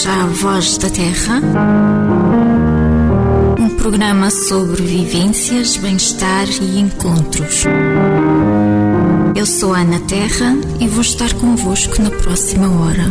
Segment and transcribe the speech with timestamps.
[0.00, 1.40] bem-vindos à Voz da Terra,
[3.58, 7.64] um programa sobre vivências, bem-estar e encontros.
[9.34, 13.10] Eu sou a Ana Terra e vou estar convosco na próxima hora.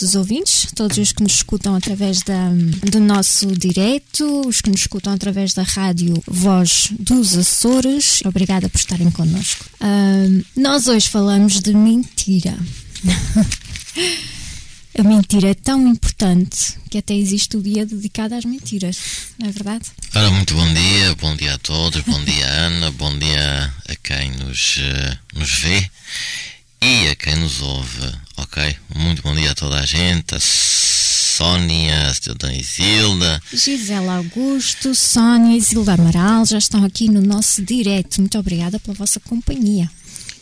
[0.00, 2.48] Todos os ouvintes, todos os que nos escutam através da,
[2.90, 8.22] do nosso direto, os que nos escutam através da rádio Voz dos Açores.
[8.24, 9.66] Obrigada por estarem connosco.
[9.78, 12.56] Ahm, nós hoje falamos de mentira.
[14.98, 18.98] A mentira é tão importante que até existe o dia dedicado às mentiras,
[19.38, 19.84] não é verdade?
[20.14, 24.32] Ora, muito bom dia, bom dia a todos, bom dia Ana, bom dia a quem
[24.32, 25.90] nos, eh, nos vê
[26.82, 28.76] e a quem nos ouve, ok?
[28.94, 35.60] Muito bom dia a toda a gente, a Sónia, a Isilda, Gisela Augusto, Sónia e
[35.60, 38.20] Zilda Amaral já estão aqui no nosso direto.
[38.20, 39.90] Muito obrigada pela vossa companhia.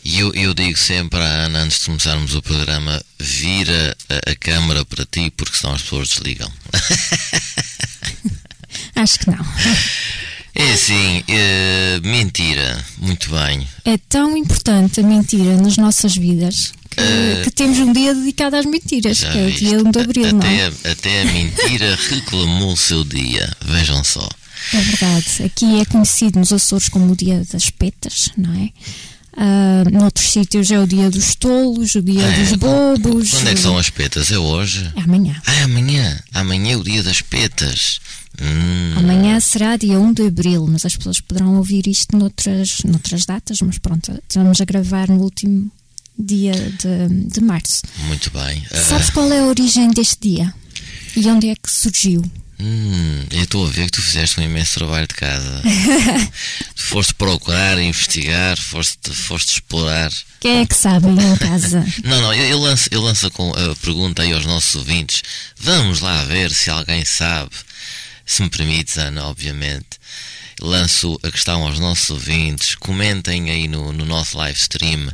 [0.03, 4.35] e eu, eu digo sempre à Ana, antes de começarmos o programa, vira a, a
[4.35, 6.51] câmara para ti, porque senão as pessoas desligam.
[8.95, 9.45] Acho que não.
[10.61, 13.65] É assim, eh, mentira, muito bem.
[13.85, 18.65] É tão importante a mentira nas nossas vidas que, que temos um dia dedicado às
[18.65, 20.65] mentiras, que é o dia 1 de Abril, não é?
[20.67, 24.27] até, a- até mentira reclamou o seu dia, vejam só.
[24.73, 25.43] É verdade.
[25.45, 28.69] Aqui é conhecido nos Açores como o dia das petas, não é?
[29.37, 33.31] Ah, noutros sítios é o dia dos tolos, o dia É, dos bobos.
[33.31, 34.29] Quando é que são as petas?
[34.31, 34.91] É hoje?
[34.97, 35.41] É amanhã.
[35.45, 36.19] Ah, é amanhã.
[36.33, 38.01] Amanhã é o dia das petas.
[38.41, 43.25] Hum, Amanhã será dia 1 de Abril, mas as pessoas poderão ouvir isto noutras, noutras
[43.25, 45.69] datas, mas pronto, estamos a gravar no último
[46.17, 47.81] dia de, de março.
[48.07, 48.63] muito bem.
[48.71, 50.53] Ah, Sabes qual é a origem deste dia?
[51.15, 52.23] E onde é que surgiu?
[52.61, 55.61] hum, eu estou a ver que tu fizeste um imenso trabalho de casa.
[56.75, 60.11] foste procurar, investigar, foste, foste explorar.
[60.41, 61.85] Quem é que sabe em casa?
[62.03, 65.21] Não, não, eu, eu lanço, eu lanço a a pergunta aí aos nossos ouvintes.
[65.57, 67.51] Vamos lá ver se alguém sabe.
[68.29, 69.97] Se me permites, Ana, obviamente.
[70.61, 72.75] Lanço a questão aos nossos ouvintes.
[72.75, 75.09] Comentem aí no, no nosso live stream.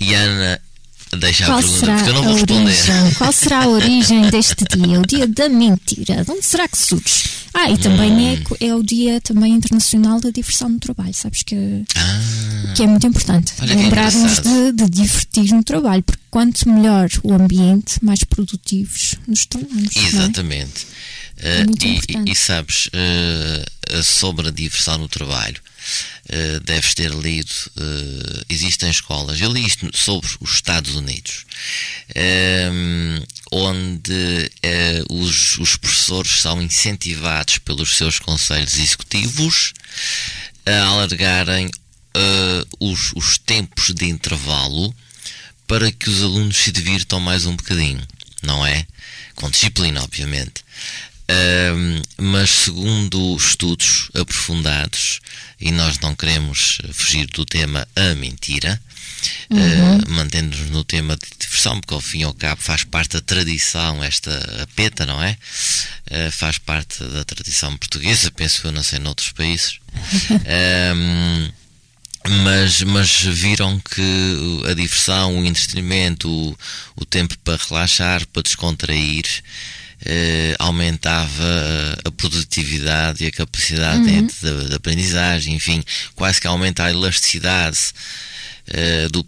[0.00, 0.60] E Ana,
[1.18, 2.64] deixa a Qual pergunta, será porque eu não a vou responder.
[2.64, 3.14] origem?
[3.16, 5.00] Qual será a origem deste dia?
[5.00, 6.24] O dia da mentira.
[6.24, 7.30] De onde será que surge?
[7.54, 8.42] Ah, e também Hum.
[8.60, 11.14] é, é o dia também internacional da diversão no trabalho.
[11.14, 16.68] Sabes que, Ah, que é muito importante lembrarmos de, de divertir no trabalho, porque quanto
[16.68, 19.94] melhor o ambiente, mais produtivos nos tornamos.
[19.94, 20.66] não é?
[21.44, 21.86] Exatamente.
[21.86, 25.60] Eh, muito e, e- sabes, eh, sobre a diversão no trabalho,
[26.28, 31.44] eh, deves ter lido, eh, existem escolas, eu li isto sobre os Estados Unidos,
[32.14, 33.22] ehm,
[33.52, 39.74] onde eh, os, os professores são incentivados pelos seus conselhos executivos
[40.64, 41.70] a alargarem
[42.14, 44.94] eh, os, os tempos de intervalo
[45.66, 48.02] para que os alunos se divirtam mais um bocadinho,
[48.42, 48.86] não é?
[49.34, 50.62] Com disciplina, obviamente.
[52.18, 55.20] Mas segundo estudos aprofundados,
[55.60, 58.80] e nós não queremos fugir do tema a mentira,
[59.50, 63.20] ah, mantendo-nos no tema de diversão, porque ao fim e ao cabo faz parte da
[63.20, 65.36] tradição, esta peta, não é?
[66.10, 69.78] Ah, faz parte da tradição portuguesa, penso eu, não sei, noutros países.
[70.30, 71.50] Ahm,
[72.42, 76.56] mas, mas viram que a diversão, o entretenimento, o,
[76.96, 79.24] o tempo para relaxar, para descontrair,
[80.04, 85.82] eh, aumentava a produtividade e a capacidade de, de- de aprendizagem, enfim,
[86.14, 87.78] quase que aumenta a elasticidade
[88.66, 89.24] eh, do,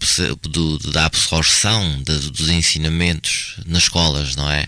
[0.48, 4.66] do- da absorção de- dos ensinamentos nas escolas, não é?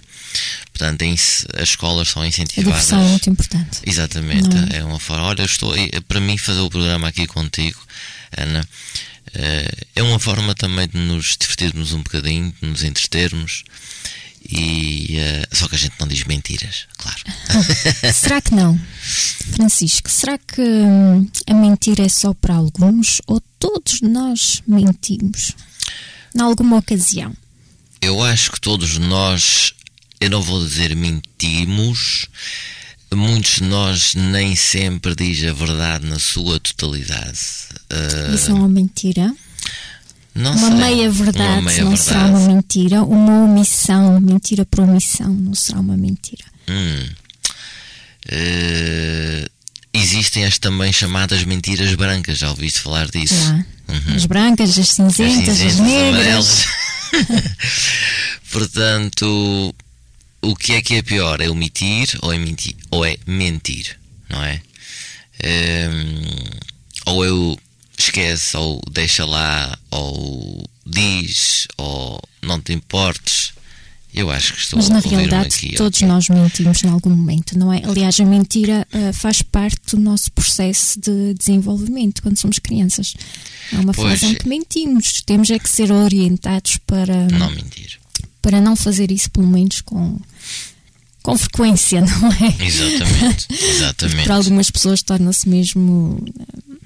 [0.72, 2.72] Portanto, as escolas são A incentivadas.
[2.72, 3.80] diversão é muito importante.
[3.84, 5.25] Exatamente, Não é uma forma.
[5.25, 7.80] Olha, estou eh, para mim fazer o programa aqui contigo,
[8.36, 8.66] Ana,
[9.34, 13.64] eh, é uma forma também de nos divertirmos um bocadinho, de nos entretermos
[14.50, 17.19] e eh, só que a gente não diz mentiras, claro.
[18.15, 18.78] Será que não?
[19.53, 25.55] Francisco, será que hum, a mentira é só para alguns ou todos nós mentimos?
[26.35, 27.35] Em alguma ocasião?
[28.00, 29.73] Eu acho que todos nós,
[30.20, 32.26] eu não vou dizer mentimos,
[33.14, 37.41] muitos de nós nem sempre diz a verdade na sua totalidade.
[37.91, 39.34] Eh, Isso é uma mentira?
[40.38, 43.02] Não Uma sei, meia verdade não será uma mentira?
[43.02, 46.44] Uma omissão, mentira por omissão, não será uma mentira?
[46.69, 47.06] Hum.
[48.31, 49.49] Eh,
[49.93, 53.52] existem as também chamadas mentiras brancas, já ouviste falar disso?
[53.88, 54.14] Uhum.
[54.14, 56.14] As brancas, as As cinzentas, as, cinzentas, negras.
[56.14, 56.67] amarelas.
[58.52, 59.75] Portanto,
[60.43, 61.41] o que é que é pior?
[61.41, 62.76] É omitir ou é mentir?
[62.91, 63.99] Ou é mentir,
[64.29, 64.61] não é?
[65.44, 66.50] Hum,
[67.06, 67.68] ou eu esquece
[67.98, 73.52] esquece, ou deixa lá, ou diz, ou não te importes.
[74.14, 76.08] Eu acho que estou Mas na a realidade aqui, todos ok.
[76.08, 77.82] nós mentimos em algum momento, não é?
[77.84, 83.14] Aliás, a mentira uh, faz parte do nosso processo de desenvolvimento quando somos crianças.
[83.72, 84.18] Há uma Pois.
[84.18, 85.20] fase em que mentimos.
[85.26, 88.00] Temos é que ser orientados para Não mentir.
[88.40, 90.18] para não fazer isso, pelo menos com,
[91.22, 92.64] com frequência, não é?
[92.64, 94.24] Exatamente, exatamente.
[94.24, 96.24] Para algumas pessoas torna-se mesmo.
[96.40, 96.77] eh,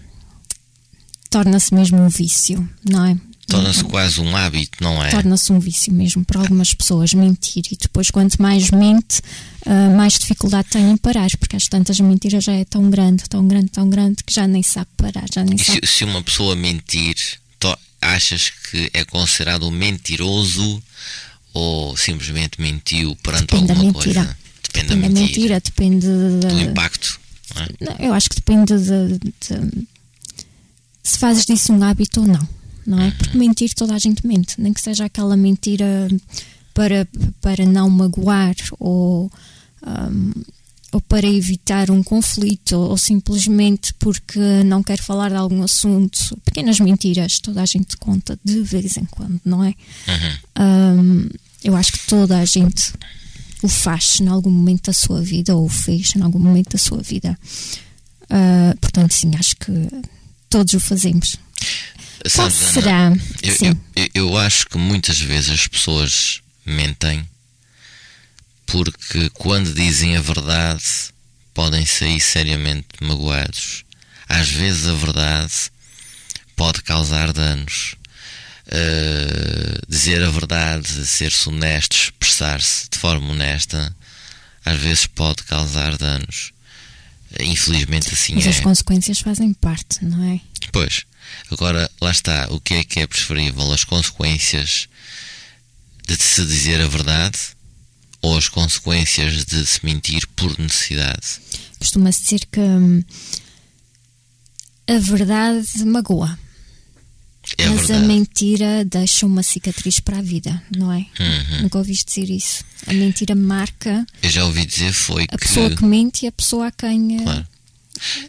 [1.33, 3.17] torna-se mesmo um vício, não é?
[3.49, 5.11] Torna-se quase um hábito, não é?
[5.11, 9.21] Torna-se um vício mesmo para algumas pessoas mentir e depois, quanto mais mente,
[9.67, 13.25] ah, mais dificuldade tem em parar, porque às tantas a mentira já é tão grande,
[13.29, 15.87] tão grande, tão grande que já nem sabe parar, já nem E sabe.
[15.87, 17.17] se, se uma pessoa mentir,
[18.01, 20.83] achas que é considerado um mentiroso
[21.55, 24.15] ou simplesmente mentiu perante Depende alguma mentira.
[24.25, 24.37] coisa?
[24.63, 26.07] Depende da Depende da mentira, mentira, depende
[26.41, 27.21] da- do impacto.
[27.81, 28.07] não é?
[28.09, 29.87] Eu acho que depende de, de-
[31.03, 32.49] se fazes disso um hábito ou não,
[32.87, 33.11] não é?
[33.11, 36.09] Porque mentir toda a gente mente, nem que seja aquela mentira
[36.73, 37.07] para,
[37.41, 39.31] para não magoar ou,
[39.83, 40.33] ahm,
[40.93, 46.37] ou para evitar um conflito ou, simplesmente porque não quer falar de algum assunto.
[46.45, 49.75] Pequenas mentiras, toda a gente conta de vez em quando, não é?
[50.09, 50.39] Uhum.
[50.57, 51.29] Ahm,
[51.65, 52.93] eu acho que toda a gente
[53.63, 56.79] o faz em algum momento da sua vida ou o fez em algum momento da
[56.79, 57.39] sua vida.
[58.29, 59.73] Ah, portanto, sim, acho que
[60.53, 61.37] todos o fazemos.
[62.35, 63.13] Qual Sabes, Ana, será?
[63.43, 63.57] Eu,
[63.97, 67.27] eu- eu acho que muitas vezes as pessoas mentem
[68.67, 70.83] porque quando dizem a verdade
[71.53, 73.85] podem sair seriamente magoados.
[74.29, 75.53] Às vezes a verdade
[76.57, 77.95] pode causar danos.
[78.69, 83.95] Uh, dizer a verdade, ser-se honesto, expressar-se de forma honesta,
[84.65, 86.53] às vezes pode causar danos.
[87.41, 88.51] Infelizmente assim mas é.
[88.51, 90.41] as consequências fazem parte, não é?
[90.71, 91.05] Pois.
[91.51, 92.49] Agora, lá está.
[92.51, 93.73] O que é que é preferível?
[93.73, 94.89] As consequências
[96.07, 97.39] de se dizer a verdade
[98.21, 101.41] ou as consequências de se mentir por necessidade?
[101.79, 103.03] Costuma-se dizer que hum,
[104.89, 106.39] a verdade magoa,
[107.59, 108.07] É mas a verdade.
[108.07, 110.99] mentira deixa uma cicatriz para a vida, não é?
[111.19, 111.63] Uhum.
[111.63, 112.65] Nunca ouviste dizer isso.
[112.87, 115.47] A mentira marca Eu já ouvi dizer foi a que.
[115.47, 117.47] pessoa que mente e a pessoa a quem eh, Claro.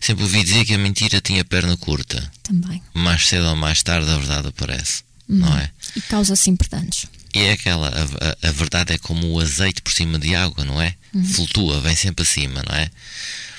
[0.01, 2.31] Sempre ouvi dizer que a mentira tinha perna curta.
[2.43, 2.81] também.
[2.93, 5.03] Mais cedo ou mais tarde a verdade aparece.
[5.27, 5.71] Não é?
[5.95, 7.05] E causa sempre danos.
[7.33, 10.63] E é aquela, a, a- a verdade é como o azeite por cima de água,
[10.65, 10.95] não é?
[11.33, 12.91] Flutua, vem sempre acima, não é?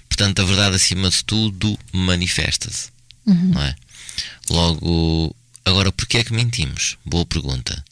[0.09, 2.91] Portanto, a verdade acima de tudo manifesta-se,
[3.27, 3.75] não é?
[4.51, 5.35] Logo,
[5.65, 6.97] agora, porquê é que mentimos?
[7.05, 7.85] Boa pergunta.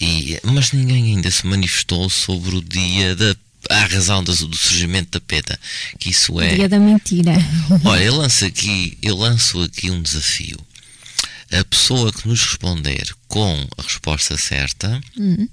[0.00, 3.34] E, mas ninguém ainda se manifestou sobre o dia da
[3.68, 5.58] a razão do, do surgimento da peta,
[5.98, 7.32] que isso é Dia da mentira.
[7.84, 10.56] Olha, eu lanço aqui, eu lanço aqui um desafio.
[11.50, 15.48] A pessoa que nos responder com a resposta certa, Hum.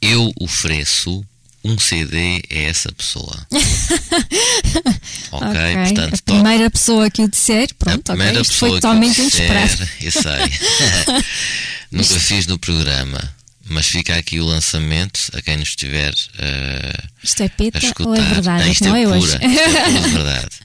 [0.00, 1.22] eu ofereço
[1.66, 3.46] um CD a essa pessoa.
[5.32, 8.16] ok, portanto, a primeira pessoa que o disser, a pronto, ok.
[8.16, 9.88] primeira Isto pessoa foi totalmente inesperado.
[10.00, 11.22] eu sei.
[11.90, 13.34] Nunca fiz no programa,
[13.68, 18.08] mas fica aqui o lançamento a quem nos estiver eh, Isto é a peta escutar.
[18.08, 18.70] ou é verdade?
[18.70, 19.26] isto não é é pura, hoje.
[19.34, 20.56] isto é pura verdade.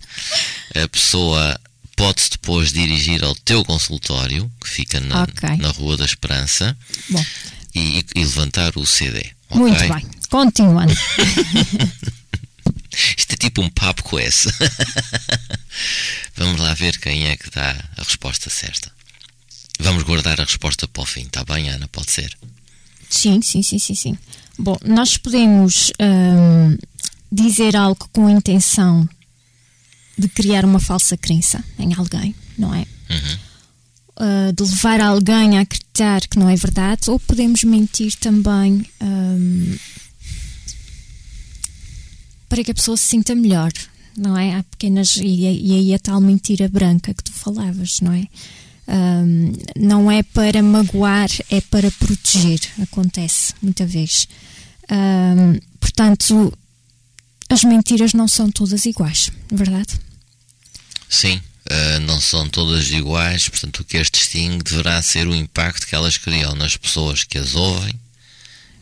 [0.83, 1.59] A pessoa
[1.95, 5.49] pode-se depois dirigir ao teu consultório, que fica na, Ok.
[5.57, 6.75] na Rua da Esperança,
[7.75, 9.23] e, e levantar o CD.
[9.51, 10.05] muito bem.
[10.31, 10.93] Continuando.
[13.17, 14.49] Isto é tipo um papo com esse.
[16.35, 18.89] Vamos lá ver quem é que dá a resposta certa.
[19.77, 21.85] Vamos guardar a resposta para o fim, está bem, Ana?
[21.89, 22.37] Pode ser.
[23.09, 24.17] Sim, sim, sim, sim, sim.
[24.57, 26.77] Bom, nós podemos hum,
[27.29, 29.07] dizer algo com a intenção
[30.17, 32.85] de criar uma falsa crença em alguém, não é?
[33.09, 33.37] Uhum.
[34.17, 39.77] Uh, de levar alguém a acreditar que não é verdade, ou podemos mentir também hum,
[42.51, 43.71] para que a pessoa se sinta melhor,
[44.17, 44.55] não é?
[44.55, 45.15] Há pequenas.
[45.15, 48.27] E, e aí a tal mentira branca que tu falavas, não é?
[48.89, 52.59] Hum, não é para magoar, é para proteger.
[52.81, 54.27] Acontece muita vez.
[54.91, 56.53] Hum, portanto,
[57.47, 59.97] as mentiras não são todas iguais, verdade?
[61.07, 61.39] Sim,
[61.69, 65.95] eh, não são todas iguais, portanto, o que as distingue deverá ser o impacto que
[65.95, 67.97] elas criam nas pessoas que as ouvem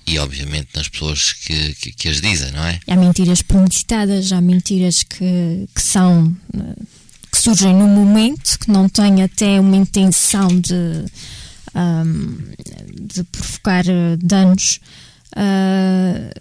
[0.09, 2.79] e, obviamente, nas pessoas que, que, que as dizem, não é?
[2.87, 6.35] Há mentiras premeditadas, há mentiras que, que são.
[7.31, 11.05] que surgem no momento, que não têm até uma intenção de,
[11.75, 12.37] ahm,
[12.99, 14.79] de provocar eh, danos.
[15.35, 16.33] Ah,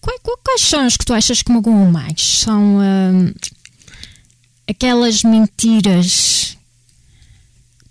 [0.00, 2.22] quais, são as que tu achas que magoam mais?
[2.22, 3.32] São ahm,
[4.68, 6.56] aquelas mentiras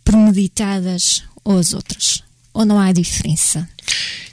[0.05, 2.23] premeditadas ou as outras?
[2.53, 3.67] Ou não há diferença?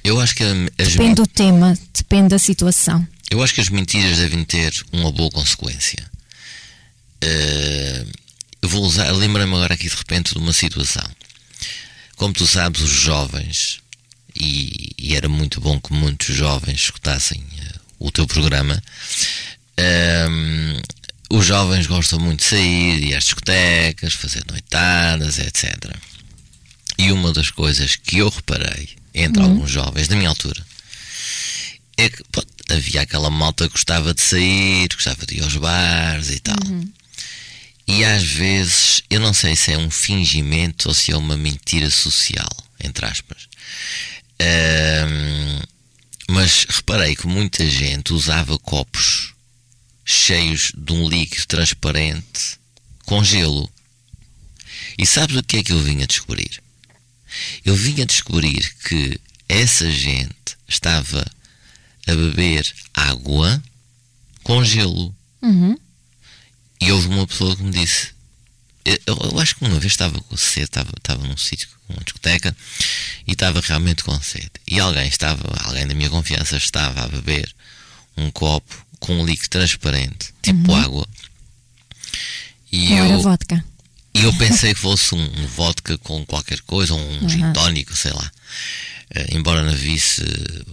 [0.04, 3.06] Eu acho que as Depende do tema, depende da situação.
[3.30, 6.02] Eu acho que as mentiras devem ter uma boa consequência.
[7.22, 8.10] Uh,
[8.62, 11.04] eu vou usar, lembra-me agora aqui de repente de uma situação.
[12.16, 13.80] Como tu sabes, os jovens,
[14.34, 18.82] e, e era muito bom que muitos jovens escutassem uh, o teu programa,
[19.78, 20.82] uh,
[21.30, 25.76] os jovens gostam muito de sair, ir às discotecas, fazer noitadas, etc.
[26.96, 29.50] E uma das coisas que eu reparei entre uhum.
[29.50, 30.64] alguns jovens da minha altura
[31.98, 36.30] é que pô, havia aquela malta que gostava de sair, gostava de ir aos bares
[36.30, 36.56] e tal.
[36.64, 36.90] Uhum.
[37.88, 41.90] E às vezes, eu não sei se é um fingimento ou se é uma mentira
[41.90, 42.48] social,
[42.82, 43.48] entre aspas.
[44.40, 45.60] Um,
[46.30, 49.34] mas reparei que muita gente usava copos
[50.04, 52.58] cheios de um líquido transparente
[53.06, 53.68] com gelo.
[54.96, 56.62] E sabes o que é que eu vim a descobrir?
[57.64, 61.24] Eu vim a descobrir que essa gente estava
[62.06, 63.62] a beber água
[64.42, 65.14] com gelo.
[65.42, 65.76] Uhum.
[66.80, 68.12] E houve uma pessoa que me disse:
[68.84, 72.56] eu, eu acho que uma vez estava com sede, estava, estava num sítio, numa discoteca,
[73.26, 74.50] e estava realmente com sede.
[74.66, 77.52] E alguém estava, alguém da minha confiança estava a beber
[78.16, 80.76] um copo com um líquido transparente, tipo uhum.
[80.76, 81.08] água.
[82.72, 83.64] E Não eu, era vodka.
[84.18, 87.28] E eu pensei que fosse um, um vodka com qualquer coisa, um uhum.
[87.28, 88.32] gin tónico, sei lá.
[89.16, 90.66] Uh, embora não visse uh,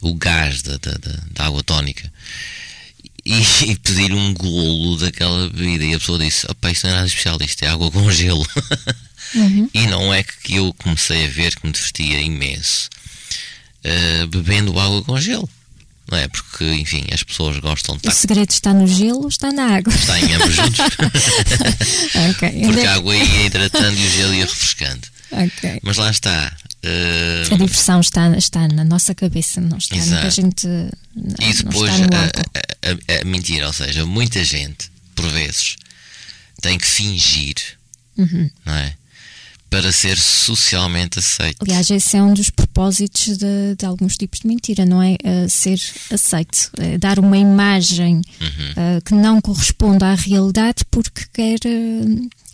[0.00, 0.92] o gás da, da,
[1.32, 2.10] da, água tónica.
[3.24, 3.34] E,
[3.66, 5.84] e, pedir um golo daquela bebida.
[5.84, 8.46] E a pessoa disse: Opa, isto não é nada especial, isto é água com gelo.
[9.34, 9.68] Uhum.
[9.74, 12.88] e não é que eu comecei a ver que me divertia imenso
[13.84, 15.48] uh, bebendo água com gelo
[16.10, 16.28] não é?
[16.28, 18.08] Porque, enfim, as pessoas gostam de.
[18.08, 19.92] O segredo está no gelo, está na água.
[19.94, 20.80] Está em ambos juntos.
[22.30, 22.60] okay.
[22.66, 25.08] Porque a água ia hidratando e o gelo ia refrescando.
[25.30, 25.80] Okay.
[25.82, 26.56] Mas lá está.
[26.84, 27.54] Uh...
[27.54, 30.20] A diversão está, está na nossa cabeça, não está Exato.
[30.20, 30.66] que a gente.
[30.66, 35.76] e depois a, a, a, mentira, ou seja, muita gente, por vezes,
[36.60, 37.54] tem que fingir,
[38.18, 38.50] uhum.
[38.66, 38.94] não é?
[39.74, 41.56] Para ser socialmente aceito.
[41.60, 45.14] Aliás, esse é um dos propósitos de, de alguns tipos de mentira, não é?
[45.14, 45.80] Uh, ser
[46.12, 48.98] aceito, uh, dar uma imagem uhum.
[48.98, 51.58] uh, que não corresponde à realidade porque quer,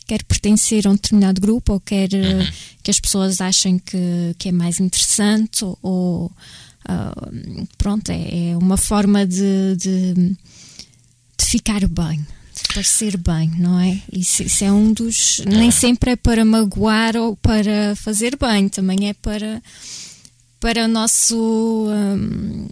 [0.07, 2.49] quer pertencer a um determinado grupo ou quer uhum.
[2.83, 6.33] que as pessoas achem que, que é mais interessante ou, ou
[7.77, 10.15] pronto, é, é, uma forma de, de,
[11.37, 12.27] de ficar bem
[12.69, 14.01] parecer bem, não é?
[14.13, 15.41] Isso, isso, é um dos.
[15.47, 19.63] Nem sempre é para magoar ou para fazer bem, também é para,
[20.59, 21.37] para o nosso.
[21.89, 22.69] Um,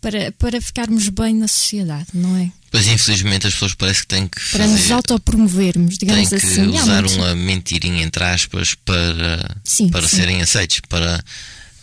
[0.00, 2.50] para, para ficarmos bem na sociedade, não é?
[2.70, 6.68] Pois infelizmente as pessoas parece que têm que para nos autopromovermos, digamos têm que assim.
[6.68, 10.16] usar uma mentirinha entre aspas para, sim, para sim.
[10.16, 11.22] serem aceitos, para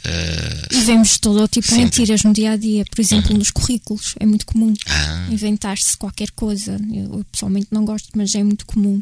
[0.06, 3.40] Uh, e vemos todo o tipo de mentiras no dia a dia, por exemplo, uhum.
[3.40, 4.14] nos currículos.
[4.20, 5.28] É muito comum ah.
[5.32, 6.80] inventar-se qualquer coisa.
[6.94, 9.02] Eu, eu, pessoalmente não gosto, mas é muito comum.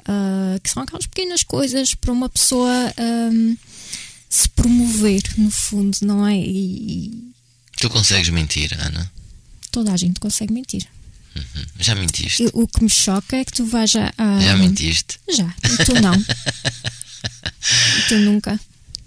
[0.00, 2.70] Uh, que são aquelas pequenas coisas para uma pessoa
[3.32, 3.56] um,
[4.30, 6.38] se promover, no fundo, não é?
[6.38, 7.32] E,
[7.76, 9.10] tu consegues mentir, Ana?
[9.72, 10.86] Toda a gente consegue mentir.
[11.34, 11.64] Uhum.
[11.80, 12.44] Já mentiste?
[12.44, 14.12] E, o que me choca é que tu vais a.
[14.16, 15.18] a Já mentiste?
[15.28, 16.14] Já, e tu não.
[17.98, 18.60] e tu nunca.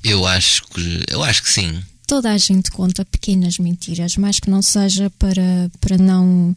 [0.03, 1.81] Eu acho que eu acho que sim.
[2.07, 6.55] Toda a gente conta pequenas mentiras, mas que não seja para, para não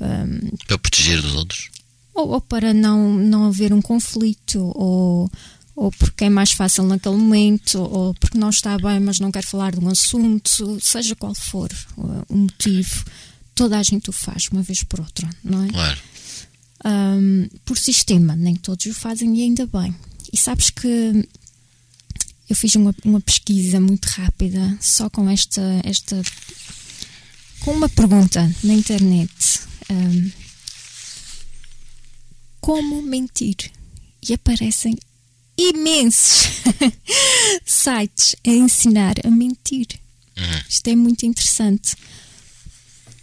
[0.00, 1.70] um, para proteger dos outros.
[2.14, 5.30] Ou, ou, para não, não haver um conflito, ou,
[5.76, 9.44] ou porque é mais fácil naquele momento, ou porque não está bem, mas não quer
[9.44, 13.04] falar de um assunto, seja qual for uh, o motivo,
[13.54, 15.68] toda a gente o faz uma vez por outra, não é?
[15.68, 15.98] Claro.
[16.84, 19.94] Um, por sistema, nem todos o fazem e ainda bem.
[20.32, 21.28] E sabes que
[22.50, 26.20] eu fiz uma, uma pesquisa muito rápida só com esta, esta
[27.60, 29.60] com uma pergunta na internet.
[29.88, 30.32] Um,
[32.60, 33.70] como mentir?
[34.28, 34.98] E aparecem
[35.56, 36.48] imensos
[37.64, 39.86] sites a ensinar a mentir.
[40.36, 40.62] Uhum.
[40.68, 41.94] Isto é muito interessante.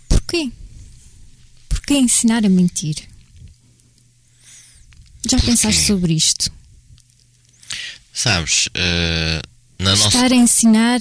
[0.08, 0.50] Porquê?
[1.68, 2.96] Porquê ensinar a mentir?
[5.30, 5.48] Já Porquê?
[5.48, 6.57] pensaste sobre isto?
[8.18, 9.48] Sabes, uh,
[9.78, 10.34] na Estar nossa...
[10.34, 11.00] a ensinar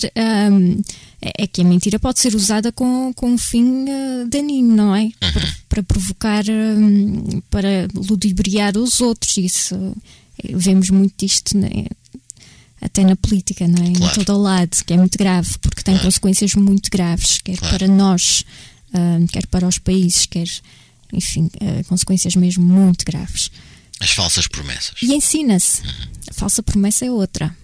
[0.52, 0.82] um,
[1.22, 4.94] é, é que a mentira pode ser usada com, com um fim uh, daninho, não
[4.94, 5.04] é?
[5.04, 5.12] Uhum.
[5.32, 9.34] Para, para, provocar, um, para ludibriar os outros.
[9.38, 9.74] Isso
[10.44, 11.86] eh, vemos muito disto né?
[12.82, 13.92] até na política, não é?
[13.92, 14.20] Claro.
[14.20, 16.08] Em todo o lado, que é muito grave, porque tem claro.
[16.08, 17.78] consequências muito graves, quer claro.
[17.78, 18.44] para nós,
[18.92, 20.48] uh, quer para os países, quer,
[21.14, 23.50] enfim, uh, consequências mesmo muito graves.
[24.00, 24.94] As falsas promessas.
[25.02, 25.82] E ensina-se.
[26.30, 27.56] A falsa promessa é outra.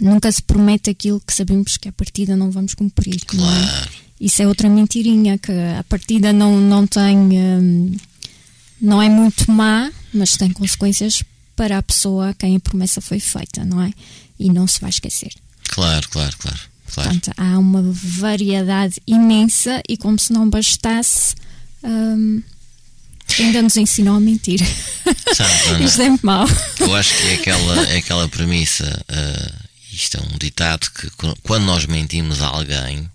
[0.00, 3.16] Nunca se promete aquilo que sabemos que a partida não vamos cumprir.
[3.16, 3.26] é?
[3.26, 3.90] Claro.
[4.20, 7.16] Isso é outra mentirinha, que a partida não, não tem.
[7.16, 7.96] hum,
[8.80, 11.22] não é muito má, mas tem consequências
[11.56, 13.92] para a pessoa a quem a promessa foi feita, não é?
[14.38, 15.32] E não se vai esquecer.
[15.68, 16.58] Claro, claro, claro.
[16.92, 17.10] claro.
[17.10, 21.34] Portanto, há uma variedade imensa e, como se não bastasse,
[21.82, 22.42] hum,
[23.38, 24.60] ainda nos ensinam a mentir.
[25.34, 26.46] Sabes, Ana, Isto é muito mau.
[26.80, 29.52] eu acho que é aquela, é aquela premissa, ah,
[29.92, 33.10] isto é um ditado que qu- quando nós mentimos a alguém,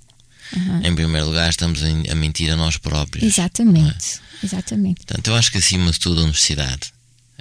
[0.84, 3.24] em primeiro lugar estamos a mentir a nós próprios.
[3.24, 4.20] Exatamente.
[4.43, 5.05] Exatamente.
[5.05, 6.93] Portanto, eu acho que acima de tudo a honestidade,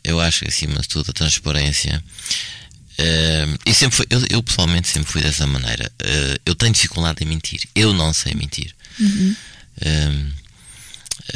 [0.04, 2.02] eu acho que acima de tudo a transparência.
[2.98, 5.90] eh, e sempre foi, eu, eu pessoalmente sempre fui dessa maneira.
[6.02, 7.62] Eh, eu tenho dificuldade em mentir.
[7.74, 8.74] Eu não sei mentir.
[9.80, 10.26] Eh,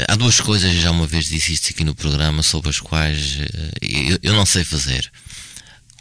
[0.08, 3.70] há duas coisas, já uma vez disse isto aqui no programa, sobre as quais eh,
[3.82, 5.10] eu, eu não sei fazer.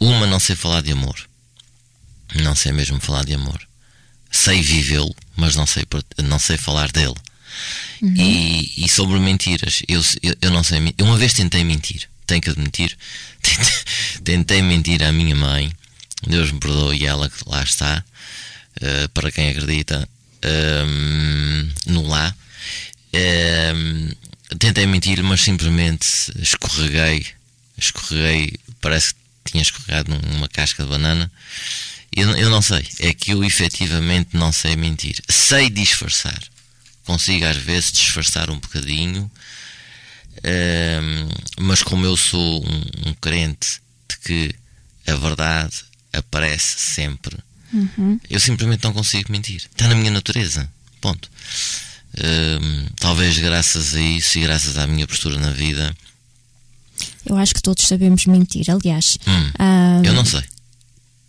[0.00, 1.16] Uma, não sei falar de amor.
[2.34, 3.60] Não sei mesmo falar de amor.
[4.30, 5.84] Sei vivê-lo, mas não sei,
[6.24, 7.14] não sei falar dele.
[8.02, 10.78] E, e sobre mentiras, eu, eu, eu não sei.
[10.98, 12.96] Eu uma vez tentei mentir, tenho que admitir.
[14.24, 15.72] Tentei, mentir à minha mãe,
[16.26, 18.04] Deus me perdoe, e ela que lá está,
[18.80, 20.08] eh, para quem acredita,
[20.42, 22.34] ehm, no lá.
[24.58, 26.06] Tentei mentir, mas simplesmente
[26.38, 27.26] escorreguei,
[27.76, 31.30] escorreguei, parece que tinha escorregado numa casca de banana.
[32.14, 35.20] Eu, eu não sei, é que eu efetivamente não sei mentir.
[35.28, 36.40] Sei disfarçar
[37.06, 39.30] consigo às vezes disfarçar um bocadinho,
[41.58, 44.54] mas como eu sou um, um crente de que
[45.06, 47.38] a verdade aparece sempre,
[48.28, 49.62] eu simplesmente não consigo mentir.
[49.70, 50.70] Está na minha natureza.
[51.00, 51.30] Ponto.
[52.98, 55.94] Talvez graças a isso e graças à minha postura na vida,
[57.24, 58.70] Eu acho que todos sabemos mentir.
[58.70, 60.42] Aliás, hum, eu não sei.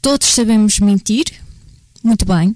[0.02, 1.26] todos sabemos mentir.
[2.04, 2.56] Muito bem.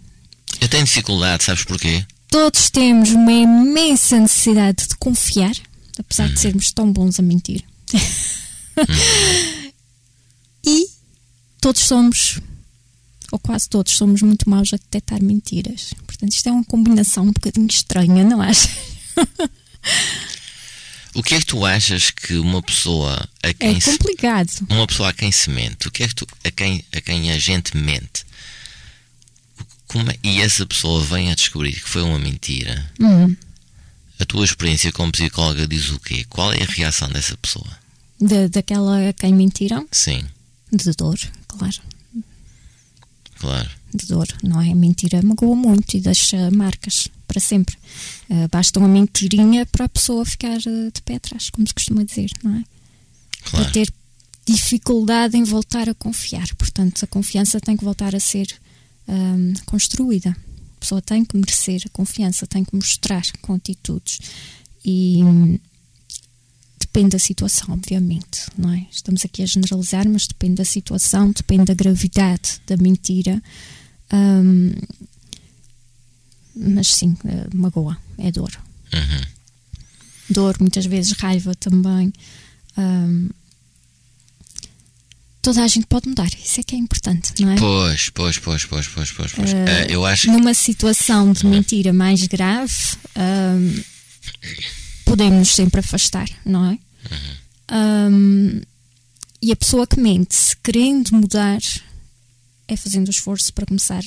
[0.59, 2.05] Eu tenho dificuldade, sabes porquê?
[2.29, 5.53] Todos temos uma imensa necessidade de confiar,
[5.99, 7.63] apesar de sermos tão bons a mentir.
[10.65, 10.87] e
[11.59, 12.39] todos somos,
[13.31, 15.93] ou quase todos, somos muito maus a detectar mentiras.
[16.05, 18.69] Portanto, isto é uma combinação um bocadinho estranha, não achas?
[21.13, 24.49] O que é que tu achas que uma pessoa a É quem se complicado.
[24.69, 27.31] uma pessoa a quem se mente, o que é que tu, a, quem, a quem
[27.31, 28.23] a gente mente,
[29.87, 33.35] como é- e essa pessoa vem a descobrir que foi uma mentira, Hum,
[34.19, 36.25] a tua experiência como psicóloga diz o quê?
[36.29, 37.67] Qual é a reação dessa pessoa?
[38.21, 40.23] da- daquela a quem mentiram, Sim,
[40.71, 41.75] de dor, claro.
[43.41, 43.69] Claro.
[43.93, 44.71] de dor, não é?
[44.71, 47.75] A mentira magoa muito e deixa marcas para sempre.
[48.29, 52.03] Ah, basta uma mentirinha para a pessoa ficar ah, de pé atrás, como se costuma
[52.03, 52.63] dizer, não é?
[53.43, 53.71] Para Claro.
[53.71, 53.93] ter
[54.45, 56.47] dificuldade em voltar a confiar.
[56.55, 58.47] Portanto, a confiança tem que voltar a ser
[59.07, 60.29] ahm, construída.
[60.29, 64.19] A pessoa tem que merecer a confiança, tem que mostrar com atitudes.
[64.83, 65.59] E hum,
[66.91, 68.85] depende da situação, obviamente, não é?
[68.91, 73.41] Estamos aqui a generalizar, mas depende da situação, depende da gravidade da mentira.
[74.13, 74.73] Hum,
[76.53, 78.51] mas sim, eh, magoa, é dor.
[78.93, 79.21] Uhum.
[80.29, 82.11] Dor, muitas vezes raiva também.
[82.77, 83.29] Hum,
[85.41, 87.55] toda a gente pode mudar, isso é que é importante, não é?
[87.55, 89.53] Pois, pois, pois, pois, pois, pois, pois.
[89.53, 92.73] Eh, eu acho Numa situação de mentira mais grave,
[93.15, 93.81] hum,
[95.11, 96.79] podemos sempre afastar, não é?
[98.09, 98.61] Hum,
[99.41, 101.59] e a pessoa que mente, se querendo mudar,
[102.65, 104.01] é fazendo o esforço para começar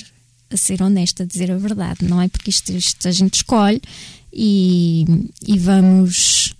[0.49, 2.27] a ser honesta, a dizer a verdade, não é?
[2.27, 3.81] Porque isto, isto a gente escolhe
[4.33, 5.05] e,
[5.45, 6.55] e vamos.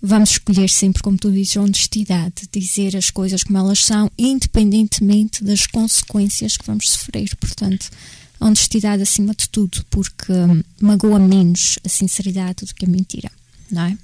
[0.00, 5.42] Vamos escolher sempre, como tu dizes, a honestidade, dizer as coisas como elas são, independentemente
[5.42, 7.34] das consequências que vamos sofrer.
[7.36, 7.90] Portanto,
[8.38, 13.30] honestidade acima de tudo, porque hum, magoa menos a sinceridade do que a mentira,
[13.70, 13.96] não é?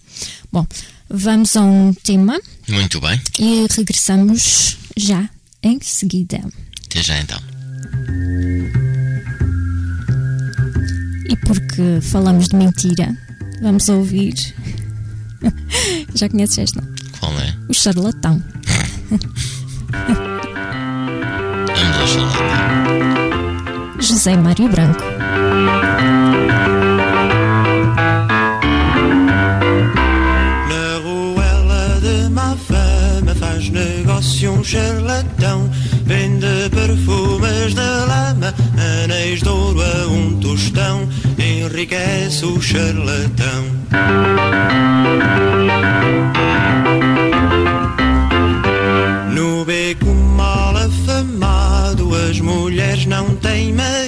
[0.53, 0.67] Bom,
[1.09, 3.21] vamos a um tema muito bem.
[3.39, 5.29] e regressamos já
[5.63, 6.41] em seguida.
[6.87, 7.39] Até já então.
[11.29, 13.17] E porque falamos de mentira,
[13.63, 14.35] vamos ouvir.
[16.15, 16.83] já conheces esta?
[17.19, 17.55] Qual é?
[17.69, 18.43] O charlatão.
[21.67, 22.43] Vamos ao charlatão.
[24.01, 25.03] José Mário Branco.
[34.65, 35.71] charlatão.
[36.05, 38.55] Vende perfumes de lama,
[39.05, 41.09] anéis de ouro a um tostão.
[41.39, 43.65] Enriquece o charlatão.
[49.31, 54.02] No beco mal afamado, as mulheres não têm medo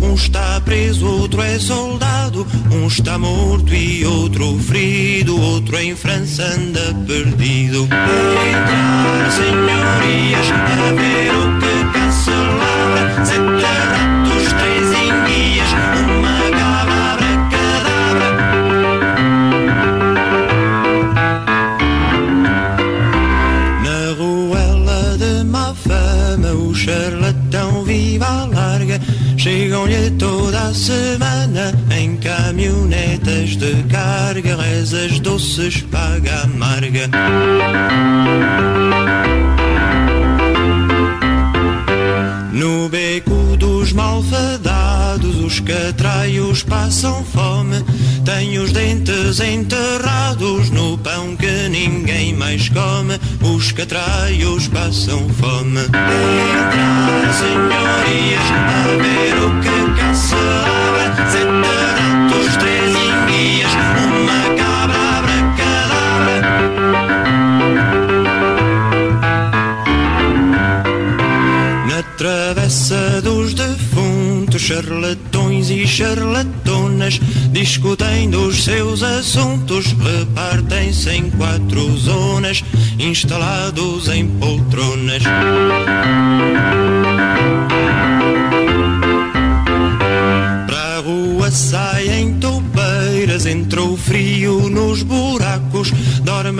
[0.00, 6.42] um está preso, outro é soldado, um está morto e outro ferido, outro em França
[6.44, 7.84] anda perdido.
[7.84, 13.91] Entrar, senhorias, a ver o que passa lá,
[35.52, 37.10] Rezas doces paga amarga.
[42.52, 47.84] No beco dos malfadados os catraios passam fome.
[48.24, 53.18] Têm os dentes enterrados no pão que ninguém mais come.
[53.42, 55.80] Os catraios passam fome.
[55.80, 61.81] Entrar, senhorias, a ver o que cá se
[74.72, 82.64] charlatões e charlatonas discutem dos seus assuntos, repartem-se em quatro zonas,
[82.98, 85.22] instalados em poltronas.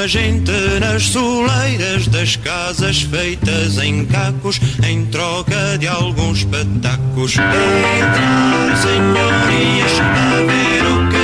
[0.03, 7.35] Dorme a gente nas soleiras das casas feitas em cacos, em troca de alguns patacos.
[7.35, 11.22] Entrar, senhorias, a ver o que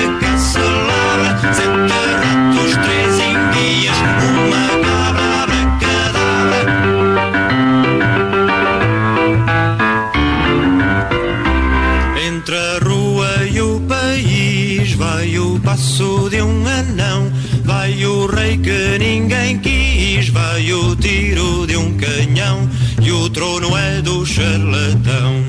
[21.88, 22.68] um canhão
[23.02, 25.44] e o trono é do charlatão.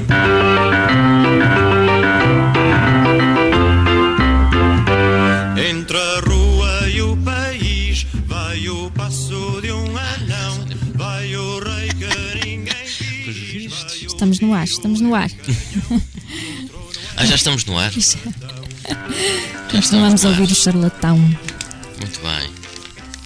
[5.70, 11.90] Entre a rua e o país vai o passo de um anão, vai o rei
[11.90, 14.04] que ninguém quis.
[14.08, 15.30] Estamos no ar, estamos no ar.
[17.18, 17.92] Ah, já estamos no ar?
[18.00, 18.18] Já
[19.70, 21.20] Continuamos a ouvir o charlatão.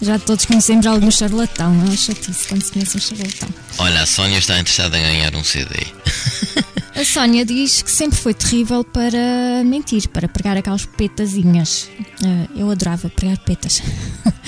[0.03, 3.49] Já todos conhecemos algum charlatão, é chatice quando se conhece um charlatão.
[3.77, 5.69] Olha, a Sónia está interessada em ganhar um CD.
[6.95, 11.89] A Sónia diz que sempre foi terrível para mentir, para pregar aquelas petazinhas.
[12.23, 13.81] Ah, eu adorava pregar petas.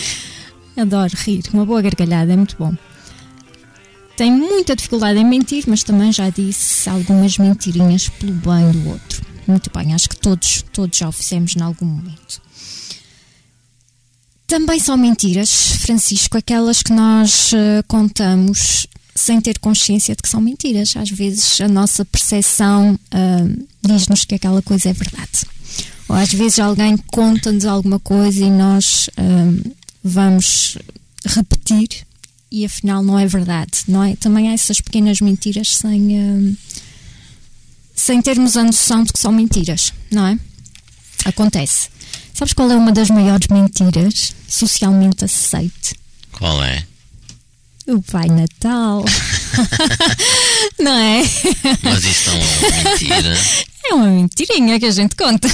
[0.78, 2.76] Adoro rir, uma boa gargalhada, é muito bom.
[4.16, 9.26] Tem muita dificuldade em mentir, mas também já disse algumas mentirinhas pelo bem do outro.
[9.48, 12.45] Muito bem, acho que todos, todos já o fizemos em algum momento.
[14.48, 20.42] Também são mentiras, Francisco, aquelas que nós eh, contamos sem ter consciência de que são
[20.42, 20.96] mentiras.
[20.98, 23.48] Às vezes a nossa percepção ah,
[23.82, 25.46] diz-nos que aquela coisa é verdade.
[26.10, 29.72] Ou às vezes alguém conta-nos alguma coisa e nós ah,
[30.04, 30.78] vamos
[31.26, 32.06] repetir
[32.52, 34.16] e afinal não é verdade, não é?
[34.16, 36.54] Também há essas pequenas mentiras sem, ah,
[37.96, 40.38] sem termos a noção de que são mentiras, não é?
[41.24, 41.90] Acontece.
[42.36, 45.96] Sabes qual é uma das maiores mentiras socialmente aceite?
[46.34, 46.86] Qual é?
[47.88, 49.06] O Pai Natal.
[50.80, 51.22] não é?
[51.84, 53.38] Mas isso não é uma mentira.
[53.90, 55.48] É uma mentirinha que a gente conta.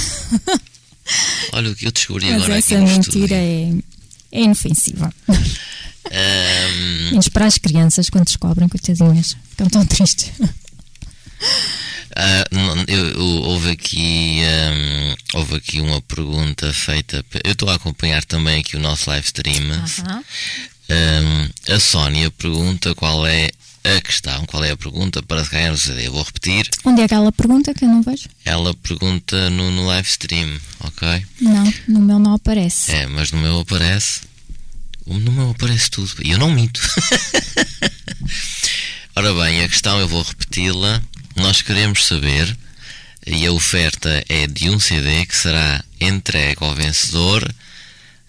[1.52, 3.36] Olha o que eu descobri Mas agora aqui essa no mentira estúdio.
[3.36, 3.72] é,
[4.32, 5.14] é inofensiva.
[6.10, 9.36] Ahm, Menos para as crianças quando descobrem, coitadinhas.
[9.50, 10.32] Ficam tão tristes.
[12.50, 14.40] não, eu, eu- houve aqui
[15.34, 19.70] houve aqui uma pergunta feita eu estou a acompanhar também aqui o nosso live stream
[19.72, 20.24] Aham.
[20.90, 23.50] Ahm, a Sónia pergunta qual é
[23.84, 27.04] a questão qual é a pergunta para ganhar o CD eu vou repetir Onde é
[27.04, 28.28] aquela pergunta que eu não vejo?
[28.44, 32.92] ela pergunta no, no live stream ok Não, no meu não aparece.
[32.92, 34.20] é mas no meu aparece
[35.06, 36.80] no meu aparece tudo e eu não minto
[39.16, 41.02] ora bem a questão eu vou repeti-la
[41.36, 42.56] nós queremos saber
[43.26, 47.48] e a oferta é de um CD que será entregue ao vencedor.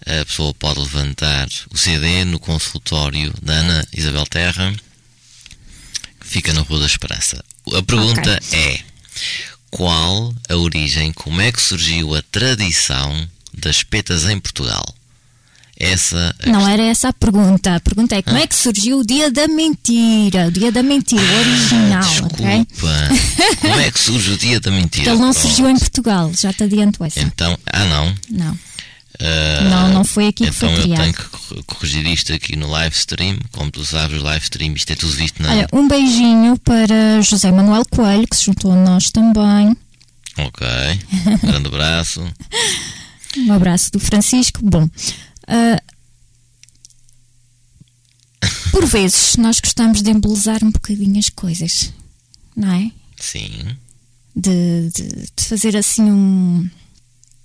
[0.06, 4.72] A pessoa pode levantar o CD no consultório da Ana Isabel Terra,
[6.20, 7.42] que fica na Rua da Esperança.
[7.72, 8.80] A pergunta é:
[9.70, 14.93] qual a origem, como é que surgiu a tradição das petas em Portugal?
[15.78, 16.34] Essa.
[16.46, 17.74] Não era essa a pergunta.
[17.74, 20.46] A pergunta é como é que surgiu o dia da mentira?
[20.48, 22.00] O dia da mentira, o original?
[22.02, 22.96] Desculpa.
[23.60, 25.10] Como é que surge o dia da mentira?
[25.10, 25.38] Ele não Pronto.
[25.46, 27.20] surgiu em Portugal, já te adianto essa.
[27.20, 28.14] Então, ah não.
[28.30, 28.58] Não.
[29.20, 31.00] Ah, Não, não foi aqui que então foi eu criado.
[31.02, 33.38] tenho que cor- corrigir isto aqui no live stream.
[33.52, 35.50] Como tu sabes, live stream, isto é tudo visto na.
[35.50, 39.76] Olha, um beijinho para José Manuel Coelho, que se juntou a nós também.
[40.36, 40.66] Ok.
[41.42, 42.24] Grande abraço.
[43.36, 44.60] Um abraço do Francisco.
[44.62, 44.88] Bom,
[45.46, 45.82] ah,
[48.70, 51.92] por vezes nós gostamos de embelezar um bocadinho as coisas,
[52.56, 52.90] não é?
[53.18, 53.76] Sim.
[54.34, 56.68] De, de, de fazer assim um.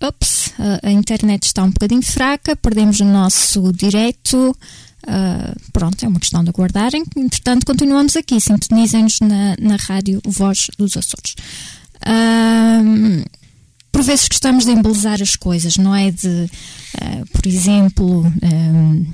[0.01, 4.55] Ops, a, a internet está um bocadinho fraca, perdemos o nosso direto.
[5.07, 7.03] ah, pronto, é uma questão de aguardarem.
[7.15, 8.39] Entretanto, continuamos aqui.
[8.39, 11.35] Sintonizem-nos na, na rádio Voz dos Açores.
[12.05, 13.23] Ahm,
[13.91, 16.11] por vezes gostamos de embelezar as coisas, não é?
[16.11, 16.49] De,
[17.01, 19.05] ah, por exemplo, ahm,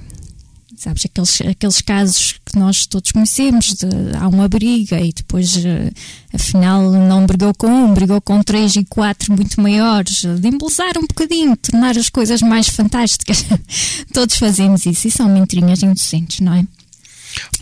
[0.77, 3.87] sabes, aqueles, aqueles casos que nós todos conhecemos, de,
[4.19, 5.91] há uma briga e depois, eh,
[6.33, 11.07] afinal, não brigou com um, brigou com três e quatro muito maiores, de embelezar um
[11.07, 13.45] bocadinho, tornar as coisas mais fantásticas.
[14.13, 16.65] todos fazemos isso e são mentirinhas inocentes, não é?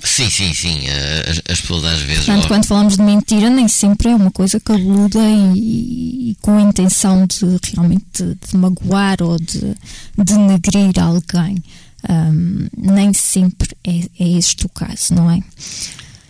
[0.03, 0.79] Sim, sim, sim.
[0.87, 2.25] eh, As, as pessoas às vezes.
[2.25, 5.19] Portanto, quando falamos de mentira, nem sempre é uma coisa cabeluda
[5.55, 9.75] e, e com a intenção de realmente de, magoar ou de
[10.17, 11.63] denegrir alguém.
[12.07, 15.39] Ahm, nem sempre é, é este o caso, não é?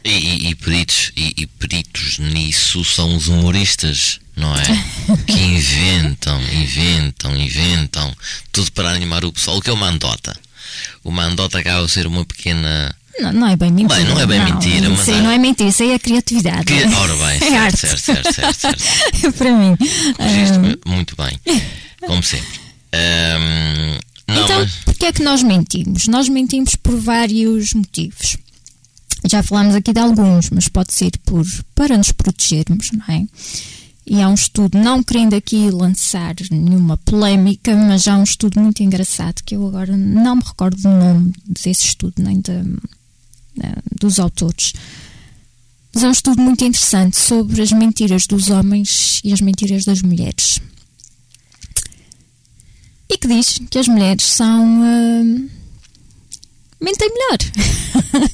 [0.05, 4.63] E, e- e peritos, e, e peritos nisso são os humoristas, não é?
[5.25, 8.13] que inventam, inventam, inventam,
[8.51, 9.57] tudo para animar o pessoal.
[9.57, 10.37] O que é o mandota?
[11.03, 12.93] O mandota acaba por ser uma pequena.
[13.19, 13.99] Não, não é bem mentira.
[13.99, 15.99] Bem, não é bem mentira, mas Isso aí há- não é mentira, isso aí é
[15.99, 16.65] criatividade.
[16.65, 17.77] Que, ora bem, é certo, arte.
[17.77, 19.33] certo, certo, certo, certo.
[19.37, 19.75] Para mim.
[20.17, 21.39] Corrigiste-me muito bem,
[22.05, 22.59] como sempre.
[22.93, 24.71] Ahm, não, então, mas.
[24.85, 26.07] porquê é que nós mentimos?
[26.07, 28.37] Nós mentimos por vários motivos.
[29.29, 31.45] Já falámos aqui de alguns, mas pode ser por
[31.75, 33.25] para nos protegermos, não é?
[34.05, 38.83] E há um estudo, não querendo aqui lançar nenhuma polémica, mas há um estudo muito
[38.83, 42.63] engraçado que eu agora não me recordo do nome desse estudo, nem de, eh,
[43.99, 44.73] dos autores.
[45.93, 50.01] Mas é um estudo muito interessante sobre as mentiras dos homens e as mentiras das
[50.01, 50.59] mulheres
[53.13, 54.65] e que diz que as mulheres são.
[54.65, 55.49] hum,
[56.81, 58.29] mentem melhor.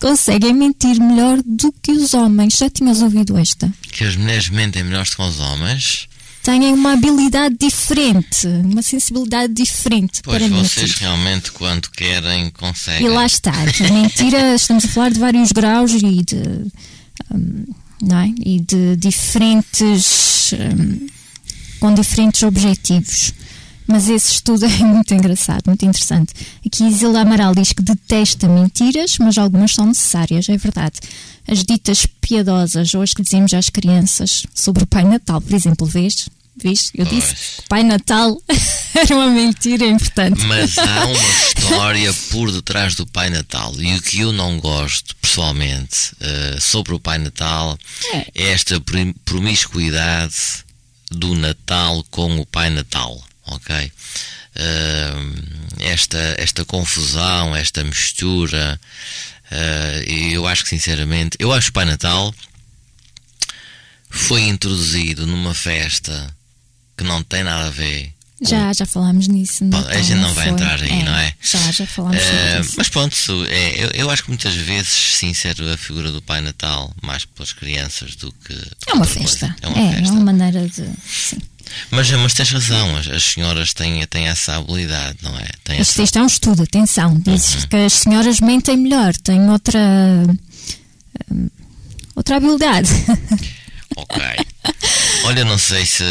[0.00, 2.56] Conseguem mentir melhor do que os homens.
[2.58, 3.72] Já tinhas ouvido esta?
[3.92, 6.08] Que as mulheres mentem melhor que os homens.
[6.42, 11.02] Têm uma habilidade diferente, uma sensibilidade diferente Pois para vocês mentir.
[11.02, 13.06] realmente, quando querem, conseguem.
[13.06, 13.52] E lá está.
[13.52, 16.36] A mentira, estamos a falar de vários graus e de.
[17.32, 17.64] hum,
[18.02, 18.32] não é?
[18.44, 20.52] E de diferentes.
[20.52, 21.06] hum,
[21.78, 23.34] com diferentes objetivos.
[23.86, 26.32] Mas esse estudo é muito engraçado, muito interessante.
[26.64, 31.00] Aqui Isilda Amaral diz que detesta mentiras, mas algumas são necessárias, é verdade.
[31.48, 35.86] As ditas piadosas, ou as que dizemos às crianças sobre o Pai Natal, por exemplo,
[35.86, 36.28] vês?
[36.54, 36.90] Vês?
[36.94, 38.36] Eu disse que o Pai Natal
[38.94, 40.38] era uma mentira importante.
[40.44, 41.18] Mas há uma
[41.58, 43.74] história por detrás do Pai Natal.
[43.80, 47.76] E o que eu não gosto, pessoalmente, eh, sobre o Pai Natal
[48.34, 50.34] é esta prim- promiscuidade
[51.10, 53.18] do Natal com o Pai Natal.
[53.46, 53.92] Ok?
[54.54, 55.12] Eh,
[55.80, 58.80] esta, esta confusão, esta mistura.
[60.06, 62.34] e eu acho que, sinceramente, eu acho que o Pai Natal
[64.10, 66.34] foi introduzido numa festa
[66.96, 69.64] que não tem nada a ver com Já, já falámos nisso.
[69.64, 70.52] Bom, a gente não vai foi?
[70.52, 71.34] entrar aí, não é?
[71.40, 72.74] Já, já falámos isso.
[72.76, 73.16] mas pronto,
[73.48, 77.24] é, eu, eu acho que muitas vezes se insere a figura do Pai Natal mais
[77.24, 78.52] pelas crianças do que.
[78.86, 79.38] É uma outra coisa.
[79.38, 79.56] festa.
[79.62, 80.12] É uma festa.
[80.12, 80.90] uma maneira de.
[81.06, 81.38] Sim.
[81.90, 85.46] Mas, mas tens razão, as, as senhoras têm, têm essa habilidade, não é?
[85.64, 86.02] Têm essa...
[86.02, 87.18] este é um estudo, atenção.
[87.20, 87.60] Diz Uhum.
[87.68, 89.78] que as senhoras mentem melhor, têm outra.
[91.30, 91.48] hum,
[92.14, 92.88] outra habilidade.
[93.94, 94.22] Ok.
[95.24, 96.02] Olha, não sei se,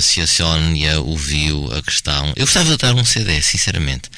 [0.00, 2.32] se a Sónia ouviu a questão.
[2.36, 4.08] Eu gostava de dar um CD, sinceramente.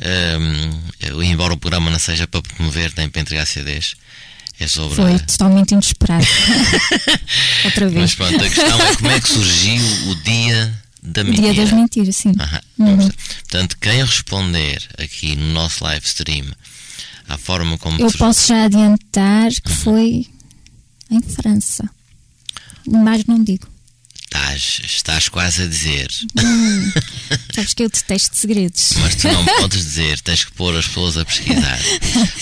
[0.00, 3.94] Hum, eu, embora o programa não seja para promover nem para entregar CDs,
[4.60, 4.94] é sobre.
[4.96, 6.26] Foi totalmente inesperado.
[7.64, 8.14] outra Mas vez.
[8.14, 11.52] pronto, a questão é como é que surgiu o dia da mentira.
[11.52, 12.32] Dia das mentiras, sim.
[12.38, 12.60] Aham,
[12.96, 13.14] ver.
[13.42, 16.46] Portanto, quem responder aqui no nosso live stream
[17.28, 19.56] à forma como Eu posso já adiantar Uhum.
[19.64, 20.26] que foi
[21.10, 21.88] em França.
[22.88, 23.66] Mais não digo.
[24.36, 26.08] Estás, estás quase a dizer,
[27.54, 28.94] Sabes que eu detesto segredos.
[29.00, 31.78] mas tu não podes dizer, tens que pôr as pessoas a pesquisar.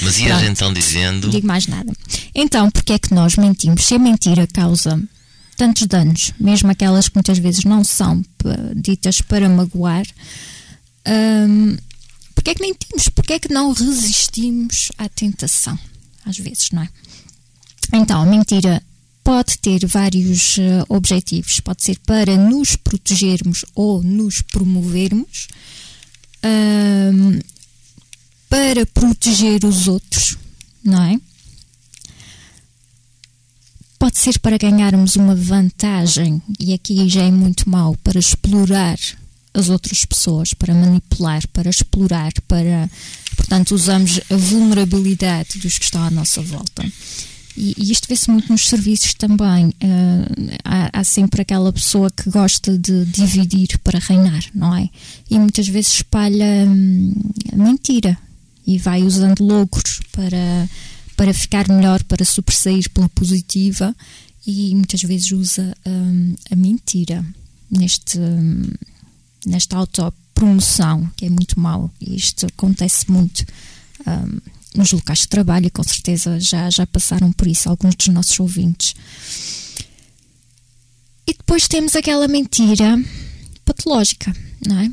[0.03, 0.45] Mas ias Pronto.
[0.45, 1.93] então dizendo, Não digo mais nada.
[2.35, 3.85] Então, porque é que nós mentimos?
[3.85, 5.01] Se a mentira causa
[5.57, 10.07] tantos danos, mesmo aquelas que muitas vezes não são pa- ditas para magoar,
[11.07, 11.77] hum,
[12.61, 13.09] mentimos?
[13.09, 15.79] Porque é que não resistimos à tentação?
[16.25, 16.89] Às vezes, não é?
[17.93, 18.81] Então, a mentira
[19.23, 21.61] pode ter vários uh, objetivos.
[21.61, 25.49] Pode ser para nos protegermos ou nos promovermos,
[26.45, 27.45] uh,
[28.49, 30.37] para proteger os outros,
[30.85, 31.21] não é?
[33.99, 38.99] Pode ser para ganharmos uma vantagem, e aqui já é muito mau, para explorar
[39.53, 42.91] as outras pessoas, para manipular, para explorar, para.
[43.37, 46.85] Portanto, usamos a vulnerabilidade dos que estão à nossa volta.
[47.61, 49.67] E, isto vê-se muito nos serviços também.
[49.67, 54.89] Uh, há, há, sempre aquela pessoa que gosta de dividir para reinar, não é?
[55.31, 57.13] E muitas vezes espalha hum,
[57.53, 58.17] mentira
[58.67, 60.69] e vai usando loucos para
[61.17, 63.95] para ficar melhor, para sobressair pela positiva
[64.47, 67.23] e muitas vezes usa um, a mentira
[67.71, 68.63] neste, um,
[69.45, 71.91] nesta autopromoção, que é muito mau.
[72.01, 73.45] E isto acontece muito
[74.07, 74.39] um,
[74.75, 78.39] nos locais de trabalho e com certeza já, já passaram por isso alguns dos nossos
[78.39, 78.95] ouvintes.
[81.27, 82.99] E depois temos aquela mentira
[83.65, 84.35] patológica,
[84.67, 84.91] não é?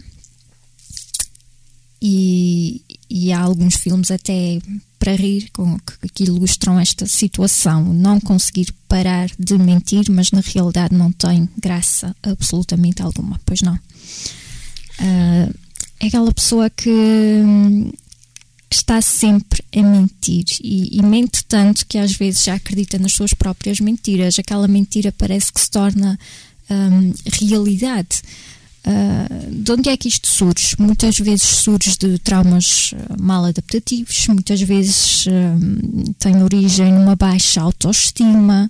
[2.02, 4.60] E, e há alguns filmes até
[5.00, 7.94] para rir com que, que ilustram esta situação.
[7.94, 13.76] Não conseguir parar de mentir, mas na realidade não tem graça absolutamente alguma, pois não.
[13.76, 15.54] Uh,
[16.00, 17.42] é aquela pessoa que
[18.75, 23.34] está sempre a mentir e, e, mente tanto que às vezes já acredita nas suas
[23.34, 24.38] próprias mentiras.
[24.38, 26.19] Aquela mentira parece que se torna
[26.69, 27.13] um,
[27.47, 28.21] realidade.
[28.86, 30.75] Uh, de onde é que isto surge?
[30.80, 37.62] Muitas vezes surge de traumas ah, mal adaptativos, muitas vezes uh, tem origem numa baixa
[37.62, 38.69] autoestima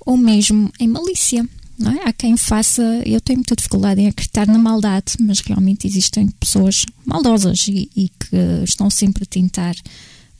[0.00, 1.46] ou mesmo em malícia.
[1.80, 2.02] Não é?
[2.04, 6.84] Há quem faça, eu tenho muita dificuldade em acreditar na maldade, mas realmente existem pessoas
[7.06, 9.74] maldosas e, e que estão sempre a tentar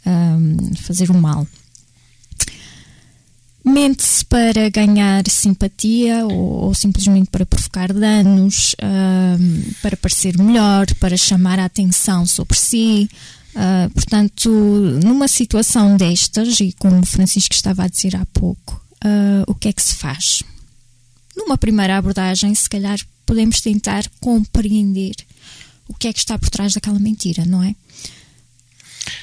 [0.07, 1.47] um, fazer o mal.
[3.65, 11.17] Mente-se para ganhar simpatia ou, ou, simplesmente para provocar danos, uh, para parecer melhor, para
[11.17, 13.09] chamar a atenção sobre si.
[13.55, 14.51] Uh, portanto,
[15.03, 19.69] numa situação destas, e como o Francisco estava a dizer há pouco, uh, o que
[19.69, 20.43] é que se faz?
[21.41, 25.15] Numa primeira abordagem, se calhar podemos tentar compreender
[25.89, 27.75] o que é que está por trás daquela mentira, não é?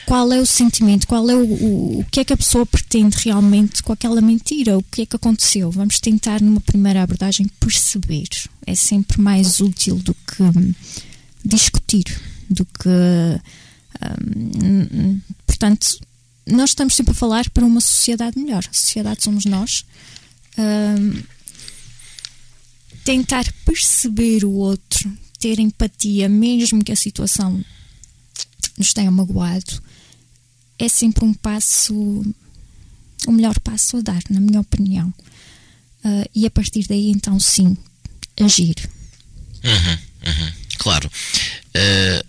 [0.08, 3.18] qual é o sentimento, qual é o, o, o que é que a pessoa pretende
[3.18, 5.70] realmente com aquela mentira, o que é que aconteceu.
[5.70, 8.30] Vamos tentar, numa primeira abordagem, perceber.
[8.66, 10.74] É sempre mais útil do que hum,
[11.44, 12.06] discutir,
[12.50, 12.90] do que.
[14.66, 16.00] Hum, portanto,
[16.46, 18.64] nós estamos sempre a falar para uma sociedade melhor.
[18.70, 19.84] A sociedade somos nós.
[20.58, 21.22] Hum,
[23.08, 27.64] tentar perceber o outro, ter empatia, mesmo que a situação
[28.78, 29.82] nos tenha magoado,
[30.78, 31.96] é sempre um passo,
[33.26, 35.08] o melhor passo a dar, na minha opinião.
[36.04, 37.78] Uh, e a partir daí, então, sim,
[38.42, 38.76] agir.
[39.64, 39.98] Uhum,
[40.30, 41.10] uhum, claro.
[41.70, 42.28] Uh,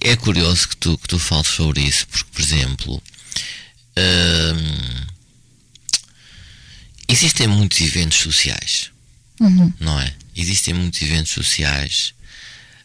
[0.00, 3.02] é curioso que tu, que tu fales sobre isso, porque, por exemplo,
[3.98, 5.06] uh,
[7.06, 8.89] existem muitos eventos sociais,
[9.40, 9.72] uhum.
[9.80, 10.14] não é?
[10.36, 12.14] Existem muitos eventos sociais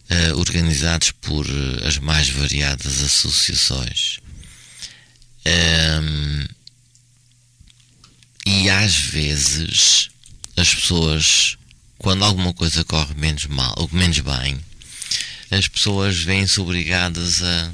[0.10, 4.20] uh, organizados por uh, as mais variadas associações.
[5.46, 6.46] Um,
[8.46, 10.10] e às vezes
[10.58, 11.58] as pessoas,
[11.98, 14.60] quando alguma coisa corre menos mal ou menos bem,
[15.52, 17.72] as pessoas vêm-se obrigadas a,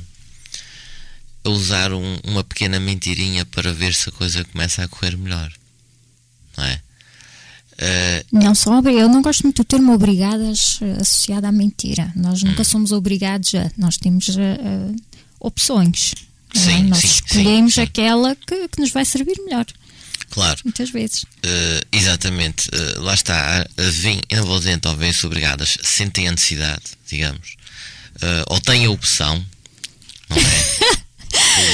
[1.45, 5.51] a usar um, uma pequena mentirinha para ver se a coisa começa a correr melhor.
[6.57, 6.81] Não é?
[7.81, 12.13] Uh, não são eu não gosto muito do termo obrigadas eh, associado à mentira.
[12.15, 12.65] Nós nunca hum.
[12.65, 13.71] somos obrigados a.
[13.75, 14.95] Nós temos uh,
[15.39, 16.13] opções.
[16.53, 16.59] É?
[16.59, 16.83] Sim, é?
[16.83, 19.65] Nós sim, escolhemos sim, aquela que, que, nos vai servir melhor.
[20.29, 20.59] Claro.
[20.63, 21.23] Muitas vezes.
[21.23, 22.69] Uh, exatamente.
[22.97, 23.65] lá está.
[24.45, 27.55] Vou dizer então, vêm-se obrigadas, sentem a necessidade, digamos.
[28.47, 29.43] ou têm a opção,
[30.29, 30.97] não é?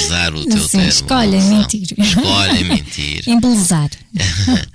[0.03, 0.89] usar o teu Sim, termo.
[0.89, 1.87] Escolhem mentir.
[1.97, 3.23] Escolhem mentir.
[3.29, 3.89] Embelezar.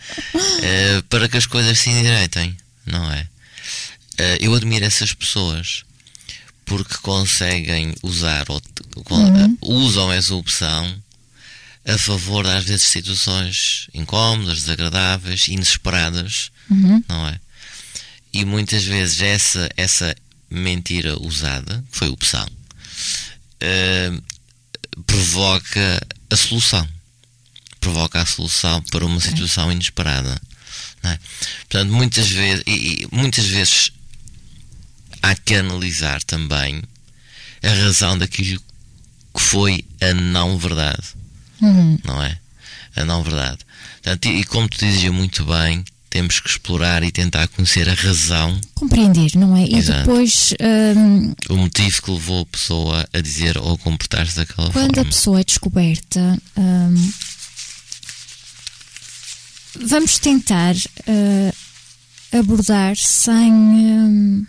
[0.64, 2.56] Eh, para que as coisas se endireitem,
[2.86, 3.26] não é?
[4.18, 5.84] Eh, eu admiro essas pessoas
[6.64, 8.62] porque conseguem usar ou
[9.10, 9.58] uhum.
[9.60, 10.94] usam essa opção
[11.84, 17.02] a favor às vezes situações incómodas, desagradáveis, inesperadas, uhum.
[17.08, 17.40] não é?
[18.32, 20.14] E muitas vezes essa essa
[20.48, 24.22] mentira usada, que foi opção, uh,
[25.06, 26.88] provoca a solução.
[27.80, 30.40] Provoca a solução para uma situação inesperada.
[31.04, 31.18] É?
[31.68, 33.92] Portanto, muitas vezes, e, e, muitas vezes
[35.20, 36.82] há que analisar também
[37.62, 38.62] a razão daquilo
[39.34, 41.02] que foi a não verdade.
[41.60, 41.98] Uhum.
[42.04, 42.38] Não é?
[42.94, 43.58] A não verdade.
[43.94, 48.60] Portanto, e como tu dizias muito bem, temos que explorar e tentar conhecer a razão,
[48.74, 49.64] Compreender, não é?
[49.64, 50.00] E Exato.
[50.00, 50.52] depois,
[50.94, 54.94] hum, o motivo que levou a pessoa a dizer ou a comportar-se daquela quando a
[54.96, 55.10] forma.
[55.10, 57.12] pessoa é descoberta, hum,
[59.80, 60.74] vamos tentar
[61.06, 61.52] eh,
[62.38, 64.46] abordar sem, hum,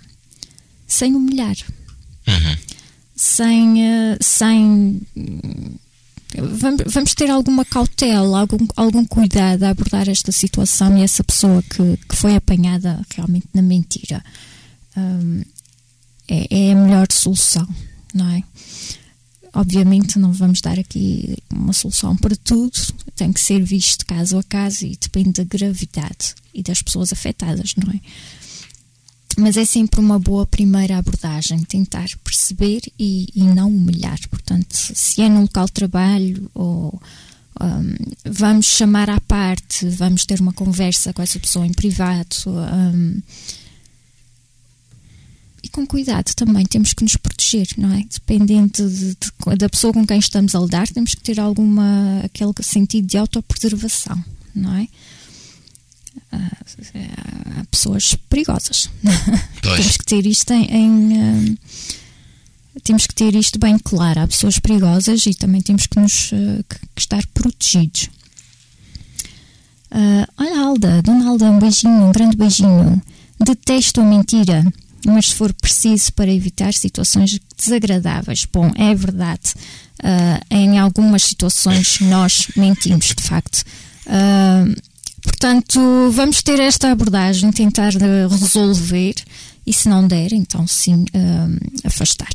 [0.85, 1.55] sem humilhar.
[2.27, 2.57] Uhum.
[3.15, 5.01] sem, eh, sem
[6.47, 11.97] vamos, ter alguma cautela, algum, algum cuidado a abordar esta situação e essa pessoa que,
[12.07, 14.23] que foi apanhada realmente na mentira
[14.95, 15.43] hum,
[16.27, 17.67] é, é a melhor solução,
[18.13, 18.43] não é?
[19.55, 22.79] Obviamente não vamos dar aqui uma solução para tudo,
[23.15, 27.75] tem que ser visto caso a caso e depende da gravidade e das pessoas afetadas,
[27.75, 27.99] não é?
[29.37, 34.19] Mas é sempre uma boa primeira abordagem, tentar perceber e, e não humilhar.
[34.29, 37.01] Portanto, se é no local de trabalho ou
[37.61, 42.35] hum, vamos chamar à parte, vamos ter uma conversa com essa pessoa em privado.
[42.47, 43.21] hum,
[45.65, 48.03] e com cuidado também, temos que nos proteger, não é?
[48.11, 52.51] Dependendo de- de- da pessoa com quem estamos a lidar, temos que ter alguma, aquele
[52.61, 54.21] sentido de autopreservação,
[54.53, 54.87] não é?
[56.35, 58.89] Ah, há pessoas perigosas.
[59.61, 61.57] Temos que ter isto em, em, hum,
[62.83, 64.21] temos que ter isto bem claro.
[64.21, 68.09] Há pessoas perigosas e também temos que nos eh, que- que estar protegidos.
[69.91, 73.01] Ah, olha, Alda, Dona Alda, um beijinho, um grande beijinho.
[73.39, 74.65] Detesto a mentira,
[75.05, 78.45] mas se for preciso para evitar situações desagradáveis.
[78.51, 79.53] Bom, é verdade.
[80.03, 83.63] Ah, em algumas situações nós mentimos, de facto.
[84.07, 84.65] Ah,
[85.23, 85.79] portanto,
[86.11, 89.15] vamos ter esta abordagem, tentar eh, resolver
[89.65, 92.31] e se não der, então sim, ah, afastar.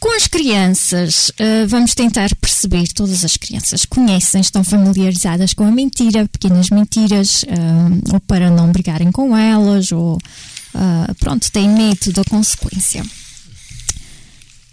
[0.00, 5.72] Com as crianças, eh, vamos tentar perceber, todas as crianças conhecem, estão familiarizadas com a
[5.72, 10.18] mentira, pequenas mentiras, eh, ou para não brigarem com elas, ou
[11.18, 13.02] pronto, têm medo da consequência.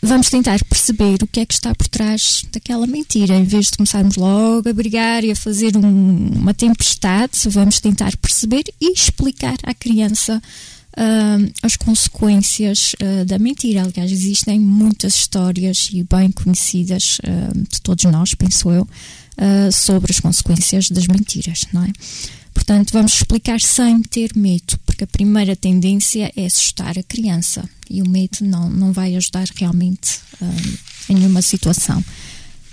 [0.06, 3.36] Vamos tentar perceber o que é que está por trás daquela mentira.
[3.36, 8.16] Em vez de começarmos logo a brigar e a fazer um- uma tempestade, vamos tentar
[8.18, 10.42] perceber e explicar à criança
[10.98, 13.82] ah, as consequências ah, da mentira.
[13.84, 18.88] Aliás, existem muitas histórias e bem conhecidas ah, de todos nós, penso eu,
[19.74, 21.92] sobre as consequências das mentiras, não é?
[22.54, 28.02] Portanto, vamos explicar sem ter medo, porque a primeira tendência é assustar a criança e
[28.02, 30.46] o medo não, não vai ajudar realmente ah,
[31.10, 32.02] em nenhuma situação.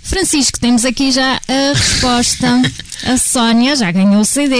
[0.01, 2.47] Francisco, temos aqui já a resposta.
[3.05, 4.55] A Sónia já ganhou o CD.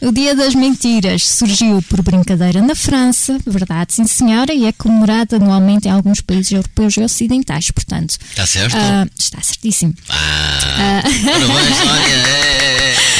[0.00, 5.34] O Dia das Mentiras surgiu por brincadeira na França, verdade, sim senhora, e é comemorado
[5.34, 8.16] anualmente em alguns países europeus e ocidentais, portanto.
[8.30, 8.76] Está certo?
[8.76, 9.92] ah, está certíssimo.
[10.08, 13.13] Ah, parabéns, Sónia!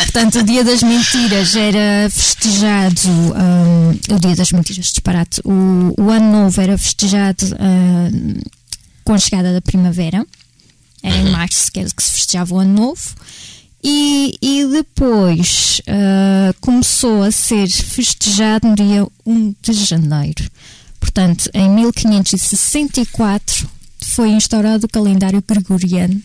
[0.00, 0.04] É, é, é.
[0.04, 3.00] Portanto, o Dia das Mentiras era festejado.
[3.08, 5.40] hum, o Dia das Mentiras, disparate.
[5.44, 8.40] O, o Ano Novo era festejado hum,
[9.04, 10.26] com a chegada da primavera.
[11.02, 13.14] Era em março que, era que se festejava o Ano Novo.
[13.82, 20.50] E, e depois ah, começou a ser festejado no dia 1 de janeiro.
[21.00, 23.68] Portanto, em 1564
[24.10, 26.20] foi instaurado o calendário gregoriano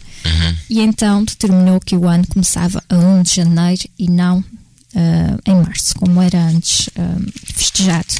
[0.69, 4.43] e então determinou que o ano começava a 1 de janeiro e não
[4.95, 7.17] ah, em março, como era antes ah,
[7.53, 8.15] festejado.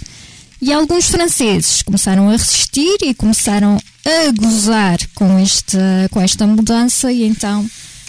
[0.61, 7.11] E alguns franceses começaram a resistir e começaram a gozar com esta, com esta mudança,
[7.11, 7.65] e então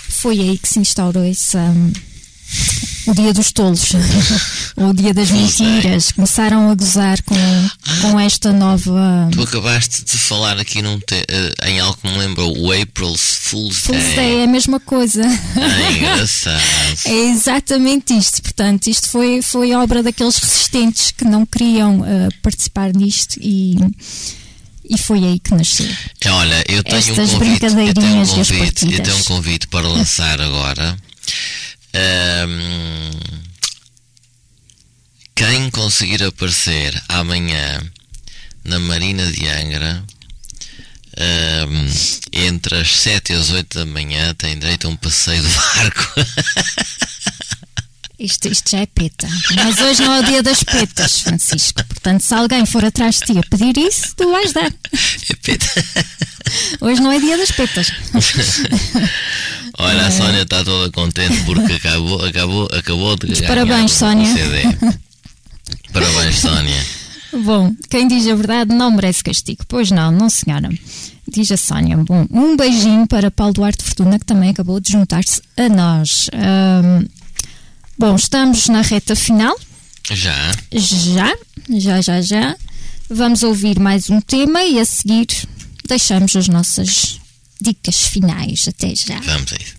[0.09, 1.93] foi aí que se instaurou esse, hum,
[3.07, 3.93] o Dia dos Tolos,
[4.77, 6.11] ou o Dia das Mentiras.
[6.13, 7.37] Começaram a gozar com,
[8.03, 9.29] com esta nova.
[9.33, 13.37] Tu acabaste de falar aqui num te- eh, em algo que me lembrou o April's
[13.43, 14.17] Fool's Fool's Day.
[14.17, 15.23] Day é a mesma coisa.
[15.25, 16.61] Ah, engraçado.
[17.05, 18.43] É exatamente isto.
[18.43, 23.77] Portanto, isto foi, foi obra daqueles resistentes que não queriam ah, participar nisto e,
[24.91, 25.87] e foi aí que nasceu.
[26.23, 29.69] É, Olha, eu tenho Estas um convite, eu tenho um convite, eu tenho um convite
[29.69, 30.97] para lançar agora.
[31.95, 33.11] Ahm,
[35.35, 37.81] quem conseguir aparecer amanhã
[38.65, 40.05] na Marina de Angra
[41.19, 41.87] ahm,
[42.33, 46.15] entre as 7 e as 8 da manhã tem direito a um passeio de barco.
[48.19, 49.29] Isto, isto já é peta.
[49.57, 51.85] Mas hoje não é o dia das petas, Francisco.
[51.85, 54.73] Portanto, se alguém for atrás de ti a pedir isso, tu vais dar.
[54.73, 55.67] É peta.
[56.81, 57.93] Hoje não é dia das petas.
[59.79, 64.33] Olha, a Sónia está toda contente porque acabou, acabou, acabou de ganhar parabéns, Sónia.
[64.33, 64.63] CD.
[65.93, 66.87] Parabéns, Sónia.
[67.45, 69.65] Bom, quem diz a verdade não merece castigo.
[69.69, 70.71] Pois não, não senhora.
[71.29, 71.97] Diz a Sónia.
[71.99, 76.31] Bom, um beijinho para Paulo Duarte Fortuna, que também acabou de juntar-se a nós.
[76.33, 77.07] Ahm,
[77.99, 79.55] bom, estamos na reta final.
[80.11, 80.53] Já.
[80.73, 81.37] Já,
[81.69, 82.57] já, já, já.
[83.11, 85.27] Vamos ouvir mais um tema e a seguir
[85.87, 87.21] deixamos as nossas
[87.61, 88.69] dicas finais.
[88.69, 89.21] Até já.
[89.21, 89.77] Vamos a isso.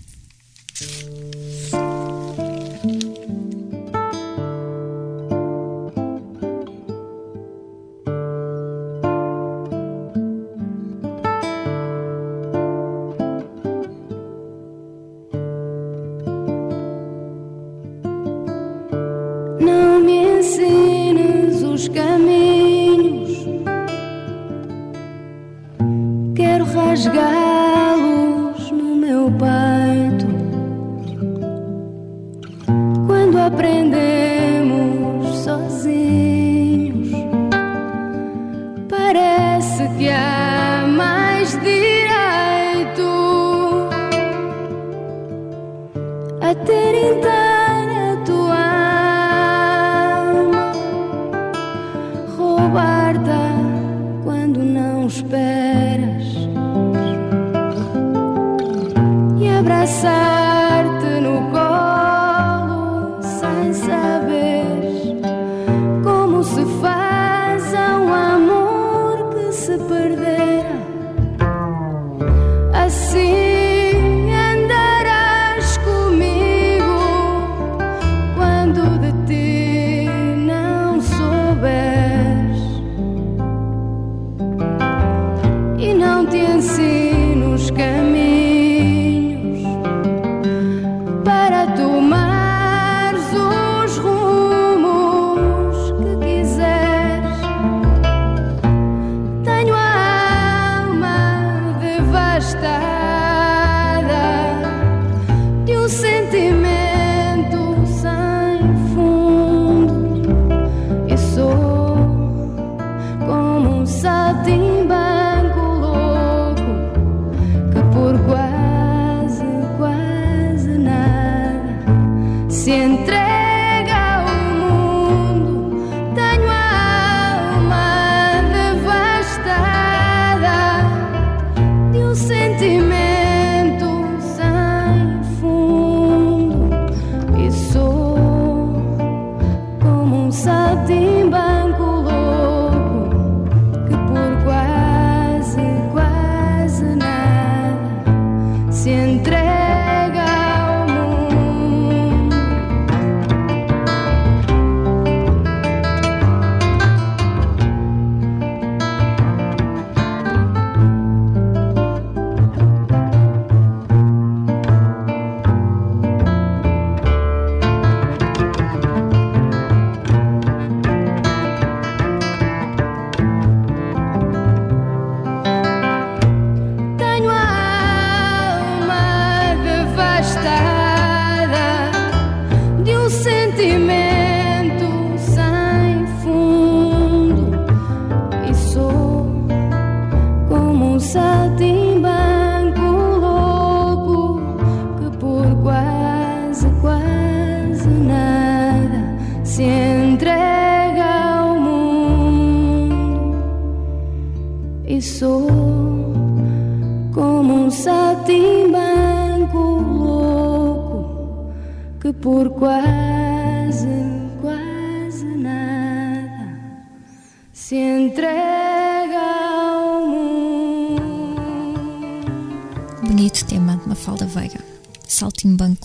[19.60, 23.36] Não me ensines os caminhos,
[26.36, 27.57] quero rasgá-los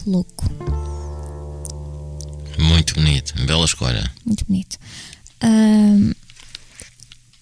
[0.10, 0.46] louco.
[2.58, 3.34] Muito bonito.
[3.46, 4.12] Bela escolha.
[4.26, 4.78] Muito bonito.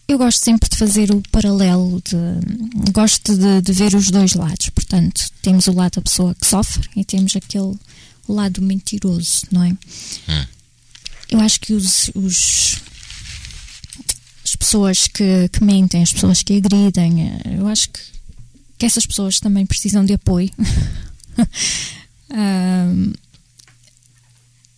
[0.07, 4.69] Eu gosto sempre de fazer o paralelo, de, gosto de, de ver os dois lados.
[4.69, 7.75] Portanto, temos o lado da pessoa que sofre e temos aquele
[8.27, 9.69] lado mentiroso, não é?
[9.69, 10.45] Hum.
[11.29, 12.81] Eu acho que os, os-
[14.43, 17.99] as pessoas que, que mentem, as pessoas que agridem, eh, eu acho que,
[18.79, 20.49] que essas pessoas também precisam de apoio.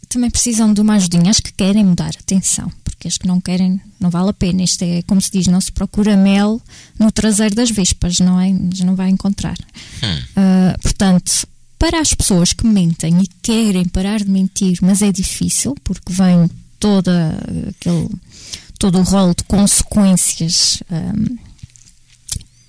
[0.10, 1.32] Também precisam de uma ajudinha.
[1.32, 4.64] As que querem mudar, atenção, porque as que não querem, não vale a pena.
[4.64, 6.62] Isto é, como se diz, não se procura mel
[7.00, 8.54] no traseiro das vespas, não é?
[8.54, 9.58] Mas não vai encontrar.
[10.36, 11.48] Ah, portanto,
[11.84, 16.50] para as pessoas que mentem e querem parar de mentir, mas é difícil, porque vem
[16.80, 17.38] toda
[17.70, 18.10] aquele,
[18.80, 21.38] todo o rol de consequências um,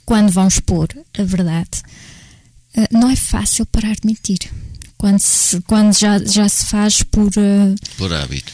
[0.05, 1.82] quando vão expor a verdade,
[2.76, 4.51] uh, não é fácil parar de mentir.
[5.05, 7.29] Quando, se, quando já, já se faz por.
[7.29, 8.51] Uh, por hábito.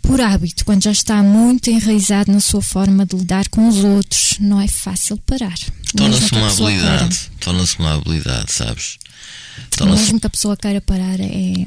[0.00, 4.36] Por hábito, quando já está muito enraizado na sua forma de lidar com os outros,
[4.38, 5.58] não é fácil parar.
[5.96, 7.30] Torna-se uma habilidade.
[7.40, 8.96] Torna-se uma habilidade, sabes?
[9.84, 11.64] Mesmo que a pessoa queira parar, é,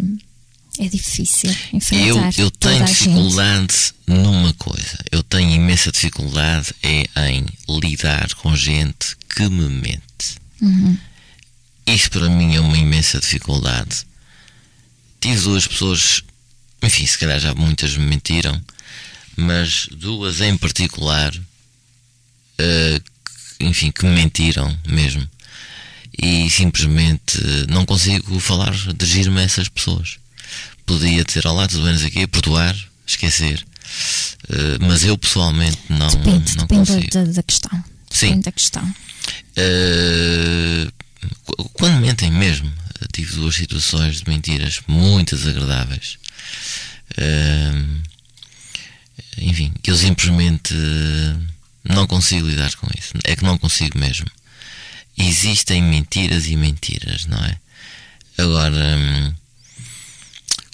[0.80, 2.39] é difícil enfrentar.
[2.39, 4.97] Eu, eu tenho dificuldade numa coisa.
[5.11, 10.39] Eu tenho imensa dificuldade é em lidar com gente que me mente.
[10.61, 10.97] Uhum.
[11.88, 14.05] Isso para mim é uma imensa dificuldade.
[15.19, 16.21] Tive duas pessoas,
[16.81, 18.59] enfim, se calhar já muitas me mentiram,
[19.36, 23.03] mas duas em particular, uh,
[23.59, 25.27] enfim, que me mentiram mesmo.
[26.17, 30.17] E simplesmente não consigo falar, dirigir-me a essas pessoas
[30.86, 32.75] podia dizer olá, tudo bem, aqui, perdoar,
[33.05, 33.65] esquecer.
[34.49, 37.11] Uh, mas eu pessoalmente não, depende, não depende consigo.
[37.11, 37.83] Da, da questão.
[38.09, 38.27] Sim.
[38.27, 38.95] Depende da questão.
[39.57, 40.91] Uh,
[41.73, 42.71] quando mentem mesmo,
[43.11, 46.17] tive duas situações de mentiras muito desagradáveis.
[47.17, 48.01] Uh,
[49.38, 50.73] enfim, eu simplesmente
[51.84, 53.13] não consigo lidar com isso.
[53.23, 54.28] É que não consigo mesmo.
[55.17, 57.57] Existem mentiras e mentiras, não é?
[58.38, 59.36] Agora.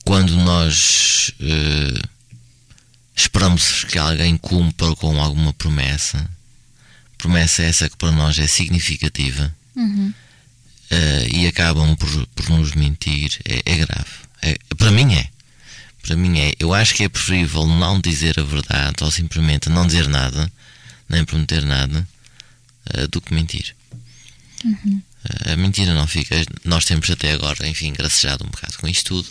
[0.03, 2.09] Quando nós uh,
[3.15, 6.29] esperamos que alguém cumpra com alguma promessa,
[7.17, 10.13] promessa essa que para nós é significativa uhum.
[10.91, 14.11] Uh, e acabam por, por nos mentir, é, é grave.
[14.41, 15.27] É, para mim é.
[16.03, 16.53] Para mim é.
[16.59, 20.51] Eu acho que é preferível não dizer a verdade ou simplesmente não dizer nada,
[21.07, 22.07] nem prometer nada,
[22.95, 23.75] uh, do que mentir.
[24.65, 25.01] Uhum.
[25.45, 26.35] A mentira não fica.
[26.65, 29.29] Nós temos até agora, enfim, gracejado um bocado com isto tudo.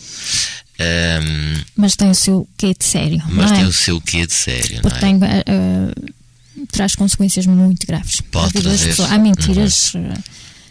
[0.80, 3.22] Um, mas tem o seu quê de sério.
[3.28, 3.56] Mas é?
[3.56, 5.42] tem o seu quê de sério, Porque não é?
[5.42, 8.20] tem, uh, traz consequências muito graves.
[8.20, 8.94] Pode trazer.
[9.02, 9.94] Há mentiras.
[9.94, 10.14] Uhum.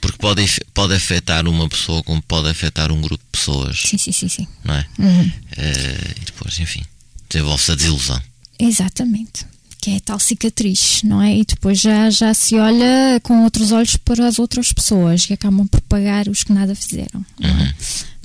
[0.02, 3.82] Porque pode, pode afetar uma pessoa como pode afetar um grupo de pessoas.
[3.86, 4.30] Sim, sim, sim.
[4.30, 4.48] sim.
[4.64, 4.86] Não é?
[4.98, 5.22] Uhum.
[5.22, 6.84] Uh, e depois, enfim,
[7.30, 8.22] desenvolve-se a desilusão.
[8.58, 9.46] Exatamente
[9.82, 11.38] que é tal cicatriz, não é?
[11.38, 15.66] E depois já, já se olha com outros olhos para as outras pessoas que acabam
[15.68, 17.26] por pagar os que nada fizeram.
[17.40, 17.48] É?
[17.48, 17.74] Uhum.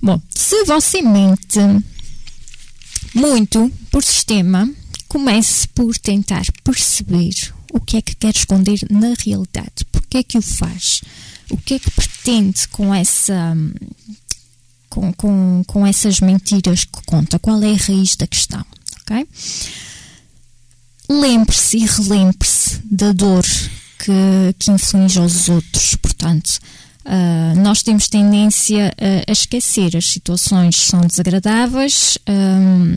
[0.03, 1.61] Bom, se você mente
[3.15, 4.69] muito por sistema,
[5.07, 7.35] comece por tentar perceber
[7.73, 9.85] o que é que quer esconder na realidade.
[9.93, 11.03] Porque é que o faz?
[11.55, 13.57] O que é que pretende com essa
[14.89, 17.39] com, com, com essas mentiras que conta?
[17.39, 18.65] Qual é a raiz da questão?
[19.03, 19.27] Ok?
[21.09, 23.45] lembre-se e relembre-se da dor
[23.99, 25.97] que, que inflige aos outros.
[25.97, 26.59] Portanto,
[27.05, 32.19] uh, nós temos tendência a, a, esquecer as situações são desagradáveis.
[32.29, 32.97] Um,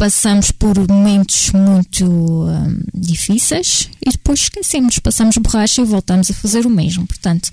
[0.00, 6.64] passamos por momentos muito um, difíceis e depois esquecemos, passamos borracha e voltamos a fazer
[6.64, 7.06] o mesmo.
[7.06, 7.50] Portanto,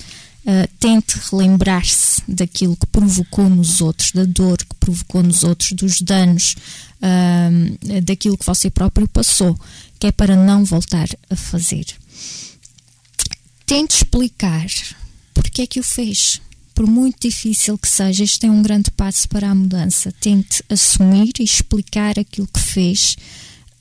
[0.49, 5.99] Uh, tente relembrar-se daquilo que provocou nos outros, da dor que provocou nos outros, dos
[5.99, 6.55] danos,
[7.01, 9.59] uh, daquilo que você próprio passou,
[9.99, 11.85] que é para não voltar a fazer.
[13.65, 14.67] Tente explicar
[15.33, 16.39] porque é que o fez.
[16.77, 20.13] Por muito difícil que seja, isto é um grande passo para a mudança.
[20.21, 23.15] Tente assumir e explicar aquilo que fez.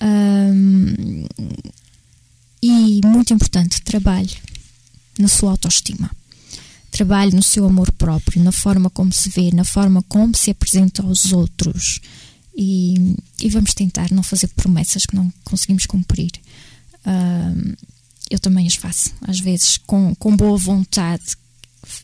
[0.03, 1.27] Um,
[2.63, 4.35] e, muito importante, trabalhe
[5.19, 6.11] na sua autoestima
[6.91, 11.03] trabalhe no seu amor próprio, na forma como se vê, na forma como se apresenta
[11.03, 12.01] aos outros.
[12.57, 16.31] E, e vamos tentar não fazer promessas que não conseguimos cumprir.
[17.05, 17.77] Uh,
[18.31, 21.37] eu também as faço, às vezes, com, com boa vontade.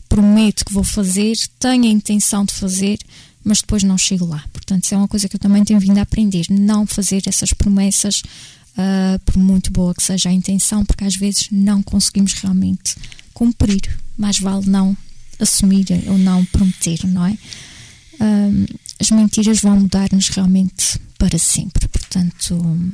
[0.07, 2.99] Prometo que vou fazer, tenho a intenção de fazer,
[3.43, 4.43] mas depois não chego lá.
[4.53, 7.53] Portanto, isso é uma coisa que eu também tenho vindo a aprender: não fazer essas
[7.53, 8.21] promessas,
[8.77, 12.95] uh, por muito boa que seja a intenção, porque às vezes não conseguimos realmente
[13.33, 13.81] cumprir
[14.17, 14.95] mais vale não
[15.39, 17.37] assumir ou não prometer, não é?
[18.21, 18.65] Um,
[18.99, 22.93] as mentiras vão mudar-nos realmente para sempre, portanto,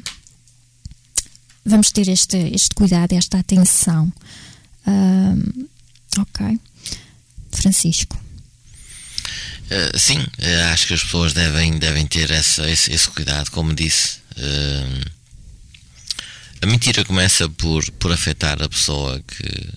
[1.65, 4.11] vamos ter este, este cuidado, esta atenção.
[6.17, 6.59] Ok.
[7.51, 8.17] Francisco.
[9.69, 13.73] Uh, sim, uh, acho que as pessoas devem, devem ter essa, esse, esse cuidado, como
[13.73, 14.17] disse.
[14.35, 15.19] Uh,
[16.61, 19.69] a mentira começa por, por afetar a pessoa que,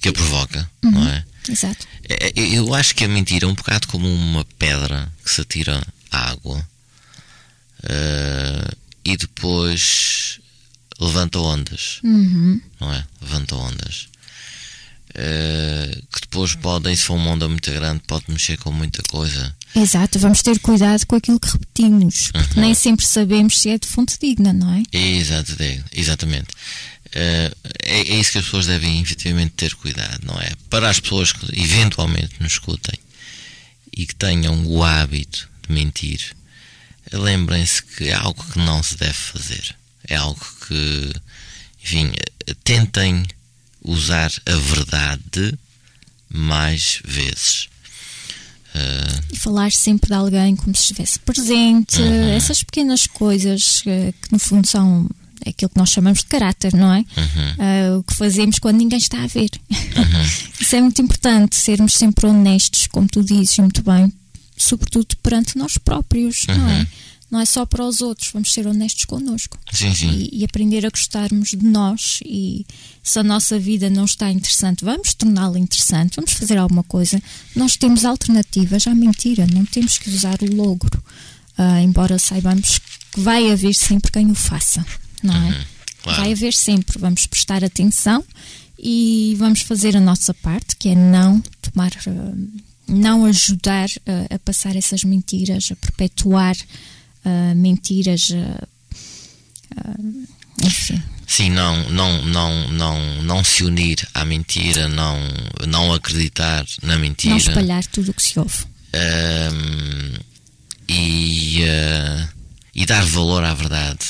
[0.00, 0.90] que a provoca, uhum.
[0.90, 1.24] não é?
[1.48, 1.86] Exato.
[2.08, 5.82] É, eu acho que a mentira é um bocado como uma pedra que se atira
[6.10, 6.58] à água
[7.84, 10.40] uh, e depois
[11.00, 12.60] levanta ondas, uhum.
[12.80, 13.04] não é?
[13.20, 14.08] Levanta ondas.
[15.14, 19.54] Uh, que depois podem, se for uma onda muito grande, pode mexer com muita coisa.
[19.74, 22.64] Exato, vamos ter cuidado com aquilo que repetimos, porque uhum.
[22.64, 24.82] nem sempre sabemos se é de fonte digna, não é?
[24.92, 25.56] Exato,
[25.92, 26.50] exatamente.
[27.06, 30.52] Uh, é, é, isso que as pessoas devem efetivamente ter cuidado, não é?
[30.68, 32.98] Para as pessoas que eventualmente nos escutem
[33.96, 36.34] e que tenham o hábito de mentir,
[37.12, 39.76] lembrem-se que é algo que não se deve fazer.
[40.06, 41.12] É algo que,
[41.82, 42.12] enfim,
[42.62, 43.24] tentem
[43.84, 45.58] usar a verdade
[46.32, 47.68] mais vezes.
[48.74, 49.24] Uh...
[49.32, 52.28] E falar sempre de alguém como se estivesse presente, uhum.
[52.30, 55.08] essas pequenas coisas uh, que no fundo são
[55.46, 56.98] aquilo que nós chamamos de caráter, não é?
[56.98, 57.96] Uhum.
[57.96, 59.50] Uh, o que fazemos quando ninguém está a ver.
[59.70, 60.22] Uhum.
[60.60, 64.12] Isso é muito importante, sermos sempre honestos, como tu dizes muito bem,
[64.56, 66.86] sobretudo perante nós próprios, não é?
[67.34, 70.08] Não é só para os outros, vamos ser honestos connosco sim, sim.
[70.08, 72.20] E, e, aprender a gostarmos de nós.
[72.24, 72.64] E
[73.02, 77.20] se a nossa vida não está interessante, vamos torná-la interessante, vamos fazer alguma coisa.
[77.56, 81.02] Nós temos alternativas à mentira, não temos que usar o logro,
[81.58, 82.78] uh, embora saibamos
[83.10, 84.86] que vai haver sempre quem o faça,
[85.20, 85.48] não é?
[85.48, 85.64] Uhum,
[86.04, 86.20] claro.
[86.20, 88.24] Vai haver sempre, vamos prestar atenção
[88.78, 91.90] e vamos fazer a nossa parte, que é não tomar.
[92.06, 96.54] Uh, não ajudar uh, a passar essas mentiras, a perpetuar
[97.24, 98.68] uh, mentiras, uh,
[100.62, 101.02] enfim.
[101.26, 105.18] Sim, não, não, não, não, não se unir à mentira, não,
[105.66, 107.30] não acreditar na mentira.
[107.30, 108.58] Não espalhar tudo o que se ouve.
[110.88, 112.28] e, uh,
[112.74, 114.04] e dar valor à verdade.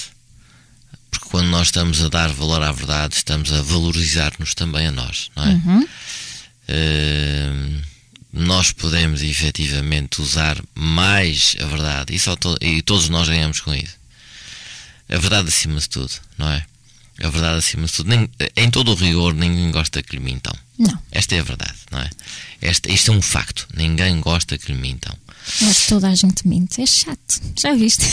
[1.11, 5.31] Porque quando nós estamos a dar valor à verdade, estamos a valorizar-nos também a nós,
[5.37, 5.49] não é?
[5.49, 5.89] Uhum.
[6.69, 7.83] Uh,
[8.35, 13.73] nós podemos efetivamente usar mais a verdade e, só to e todos nós ganhamos com
[13.73, 13.95] isso.
[15.09, 16.67] A verdade acima de tudo, não é?
[17.23, 18.09] A verdade acima de tudo.
[18.09, 20.53] Nem, em todo o rigor, ninguém gosta que lhe mintam.
[20.77, 20.99] Não.
[21.13, 22.11] Esta é a verdade, não é?
[22.61, 23.69] Esta, isto é um facto.
[23.77, 25.17] Ninguém gosta que lhe mintam.
[25.61, 26.83] Mas toda a gente mente.
[26.83, 27.41] É chato.
[27.57, 28.05] Já viste?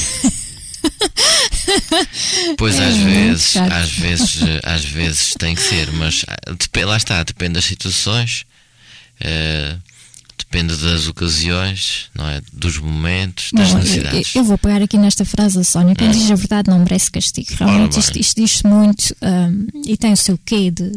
[2.57, 7.23] Pois é às vezes, às vezes, às vezes tem que ser, mas ah, lá está,
[7.23, 8.45] depende das situações.
[10.61, 12.41] Depende das ocasiões, não é?
[12.53, 14.35] Dos momentos, das necessidades.
[14.35, 16.11] Eu, eu, vou pegar aqui nesta frase a Sónia: quem hum.
[16.11, 17.49] diz a verdade não merece castigo.
[17.57, 20.91] Realmente isto, isto diz muito um, e tem o seu quê de,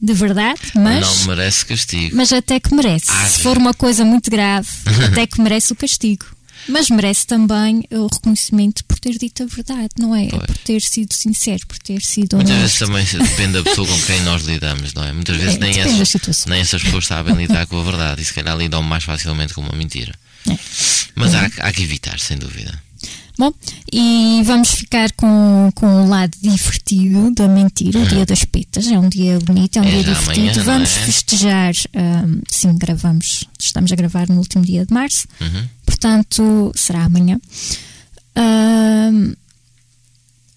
[0.00, 1.00] de verdade, mas.
[1.00, 2.16] Não merece castigo.
[2.16, 3.06] Mas até que merece.
[3.28, 4.68] Se for uma coisa muito grave,
[5.10, 6.26] até que merece o castigo.
[6.68, 10.28] Mas merece também o reconhecimento por ter dito a verdade, não é?
[10.28, 10.46] Pois.
[10.46, 14.20] Por ter sido sincero, por ter sido Muitas vezes também depende da pessoa com quem
[14.22, 15.12] nós lidamos, não é?
[15.12, 18.34] Muitas vezes é, nem, essas, nem essas pessoas sabem lidar com a verdade e se
[18.34, 20.14] calhar lidam mais facilmente com uma mentira.
[20.48, 20.58] É.
[21.14, 21.38] Mas é.
[21.38, 22.85] há, há que evitar, sem dúvida.
[23.38, 23.52] Bom,
[23.92, 28.86] e vamos ficar com, com o lado divertido da mentira, o dia das petas.
[28.86, 30.40] É um dia bonito, é um é dia divertido.
[30.40, 31.00] Amanhã, vamos é?
[31.00, 35.68] festejar, um, sim, gravamos, estamos a gravar no último dia de março, uhum.
[35.84, 37.38] portanto, será amanhã.
[38.36, 39.34] Um,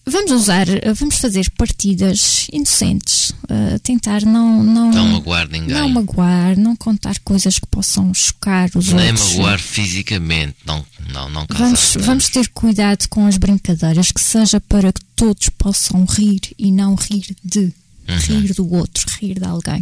[0.09, 4.91] Vamos usar, vamos fazer partidas inocentes, uh, tentar não, não.
[4.91, 5.75] Não magoar ninguém.
[5.75, 9.27] Não magoar, não contar coisas que possam chocar os Nem outros.
[9.27, 14.59] Nem magoar fisicamente, não, não, não vamos, vamos ter cuidado com as brincadeiras, que seja
[14.59, 17.71] para que todos possam rir e não rir de.
[18.07, 18.17] Uhum.
[18.17, 19.81] Rir do outro, rir de alguém.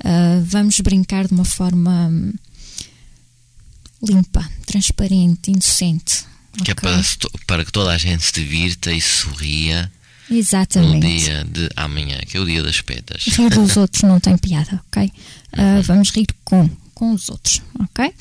[0.00, 2.32] Uh, vamos brincar de uma forma hum,
[4.02, 6.24] limpa, transparente, inocente
[6.64, 6.72] que okay.
[6.72, 7.02] é para,
[7.46, 9.90] para que toda a gente se divirta e sorria
[10.30, 10.94] Exatamente.
[10.94, 13.24] no dia de amanhã, que é o dia das petas.
[13.24, 15.04] Rir dos outros não tem piada, ok?
[15.52, 18.12] Uh, vamos rir com, com os outros, ok?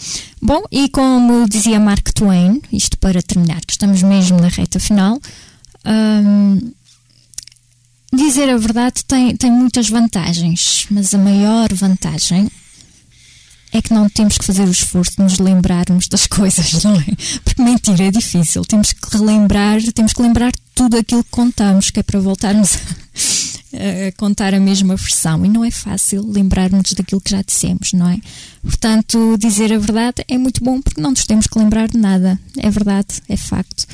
[0.41, 5.19] Bom, e como dizia Mark Twain, isto para terminar, que estamos mesmo na reta final,
[5.85, 6.71] um,
[8.13, 12.49] dizer a verdade tem, tem muitas vantagens, mas a maior vantagem
[13.71, 17.05] é que não temos que fazer o esforço de nos lembrarmos das coisas, não é?
[17.43, 18.63] Porque mentira é difícil.
[18.63, 22.77] Temos que relembrar, temos que lembrar tudo aquilo que contamos, que é para voltarmos
[23.73, 25.45] a, a contar a mesma versão.
[25.45, 28.19] E não é fácil lembrarmos daquilo que já dissemos, não é?
[28.61, 32.39] Portanto, dizer a verdade é muito bom porque não nos temos que lembrar de nada.
[32.57, 33.85] É verdade, é facto.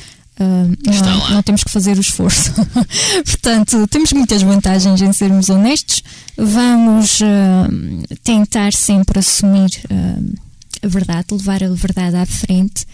[0.42, 2.52] Uh, não, não, temos que fazer o esforço.
[3.24, 6.02] Portanto, temos muitas vantagens em sermos honestos.
[6.36, 10.34] Vamos uh, tentar sempre assumir uh,
[10.82, 12.84] a verdade, levar a verdade à frente,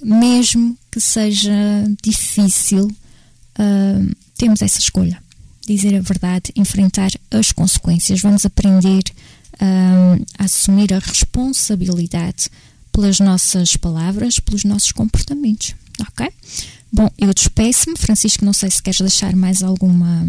[0.00, 1.50] mesmo que seja
[2.02, 2.88] difícil.
[4.36, 5.20] temos essa escolha:
[5.66, 8.20] dizer a verdade, enfrentar as consequências.
[8.20, 9.02] Vamos aprender
[10.38, 12.48] a assumir a responsabilidade
[12.92, 15.74] pelas nossas palavras, pelos nossos comportamentos.
[16.00, 16.28] Ok?
[16.92, 17.96] Bom, eu despeço-me.
[17.98, 20.26] Francisco, não sei se queres deixar mais alguma.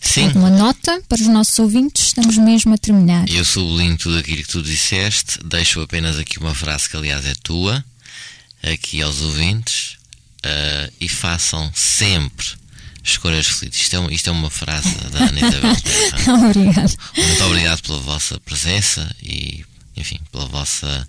[0.00, 0.24] Sim.
[0.24, 2.06] Alguma nota para os nossos ouvintes?
[2.06, 3.28] Estamos mesmo a terminar.
[3.28, 7.34] Eu sublinho tudo aquilo que tu disseste, deixo apenas aqui uma frase que, aliás, é
[7.42, 7.84] tua,
[8.62, 9.96] aqui aos ouvintes,
[10.44, 12.46] uh, e façam sempre
[13.02, 13.82] escolhas felizes.
[13.82, 16.46] Isto é, isto é uma frase da Anitta Belterra.
[16.46, 16.96] obrigado.
[17.16, 19.64] Muito obrigado pela vossa presença e,
[19.96, 21.08] enfim, pela vossa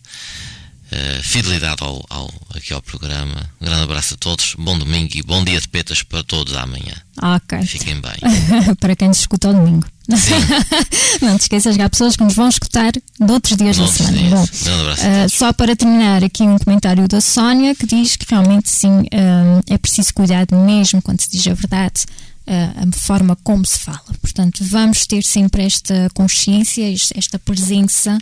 [0.94, 3.50] uh, fidelidade ao, ao, aqui ao programa.
[3.60, 6.94] Um grande abraço a todos, bom domingo e bom dia de petas para todos amanhã.
[7.22, 7.62] Ok.
[7.66, 8.14] Fiquem bem.
[8.80, 9.86] para quem nos escuta ao domingo.
[11.22, 14.30] não te esqueças que há pessoas que nos vão escutar de outros dias da semana.
[14.30, 19.02] Bom, uh, só para terminar aqui um comentário da Sónia que diz que realmente sim
[19.02, 22.06] uh, é preciso cuidar mesmo quando se diz a verdade.
[22.46, 24.04] Uh, a forma como se fala.
[24.22, 28.20] Portanto, vamos ter sempre esta consciência, esta presença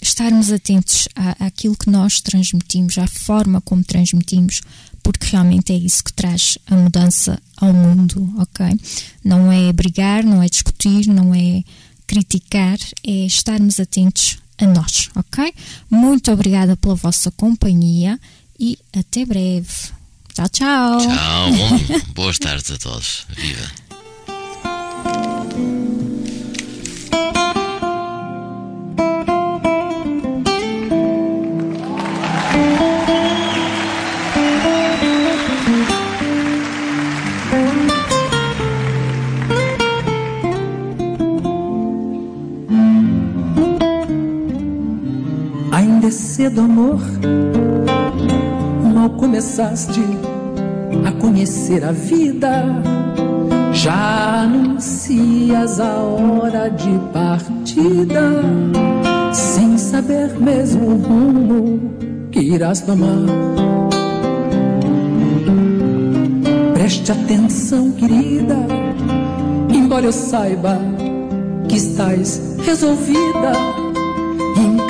[0.00, 4.60] estarmos atentos à, àquilo que nós transmitimos, à forma como transmitimos,
[5.02, 8.66] porque realmente é isso que traz a mudança ao mundo, ok?
[9.24, 11.62] Não é brigar, não é discutir, não é
[12.06, 15.52] criticar, é estarmos atentos a nós, ok?
[15.88, 18.18] Muito obrigada pela vossa companhia
[18.58, 19.68] e até breve.
[20.34, 20.98] Tchau, tchau.
[20.98, 23.26] Tchau, bom, boas tardes a todos.
[23.36, 23.89] Viva!
[46.40, 46.98] Cedo, amor.
[48.94, 50.00] Mal começaste
[51.06, 52.64] a conhecer a vida,
[53.74, 58.42] já anuncias a hora de partida,
[59.34, 61.90] sem saber mesmo o rumo
[62.32, 63.26] que irás tomar.
[66.72, 68.56] Preste atenção, querida,
[69.68, 70.78] embora eu saiba
[71.68, 73.79] que estás resolvida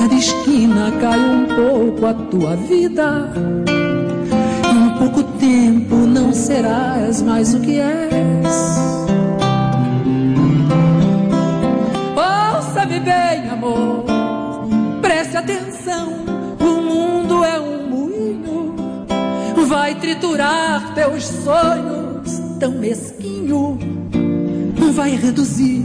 [0.00, 3.30] cada esquina cai um pouco a tua vida.
[4.72, 8.78] Em pouco tempo não serás mais o que és.
[12.16, 14.04] Ouça-me bem, amor,
[15.02, 16.24] preste atenção.
[16.58, 18.74] O mundo é um moinho,
[19.68, 23.78] vai triturar teus sonhos tão mesquinho,
[24.94, 25.84] vai reduzir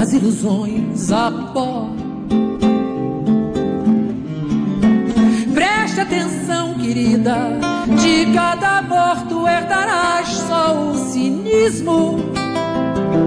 [0.00, 1.95] as ilusões a pó
[6.06, 7.34] Atenção, querida.
[8.00, 12.20] De cada morto herdarás só o cinismo.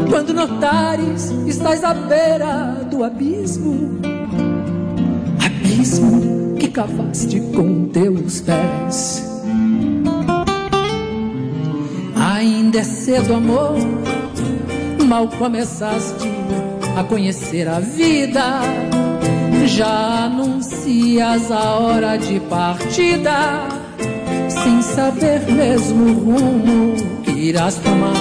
[0.10, 4.00] Quando notares, estás à beira do abismo.
[5.46, 9.26] Abismo que cavaste com teus pés.
[12.16, 13.76] Ainda é cedo, amor.
[15.06, 16.30] Mal começaste
[16.98, 18.62] a conhecer a vida
[19.68, 23.68] já anuncias a hora de partida,
[24.48, 28.14] sem saber mesmo o rumo que irás tomar.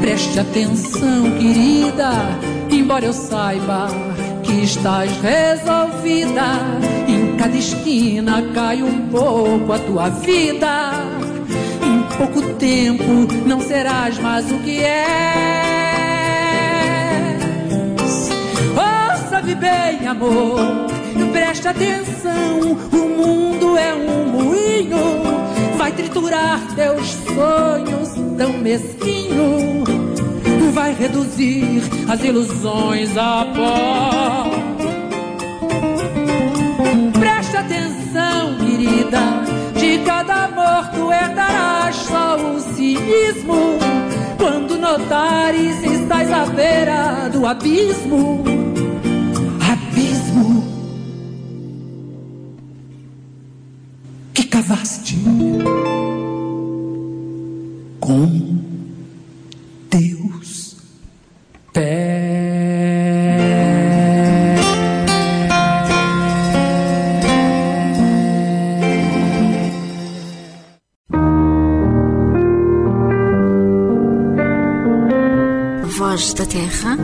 [0.00, 2.12] Preste atenção, querida,
[2.70, 3.88] embora eu saiba
[4.42, 6.60] que estás resolvida.
[7.08, 10.92] Em cada esquina cai um pouco a tua vida.
[11.82, 15.73] Em pouco tempo não serás mais o que é.
[19.60, 20.58] Bem, amor,
[21.32, 22.60] preste atenção.
[22.92, 24.98] O mundo é um moinho,
[25.76, 29.84] vai triturar teus sonhos tão mesquinho.
[30.72, 34.50] Vai reduzir as ilusões a pó.
[37.18, 39.20] Preste atenção, querida.
[39.78, 43.78] De cada morto herdarás só o cinismo.
[44.36, 48.63] Quando notares, estás à beira do abismo
[54.54, 55.16] cavaste
[57.98, 58.60] com
[59.90, 60.76] teus
[61.72, 62.14] pés.
[75.98, 76.96] Voz da Terra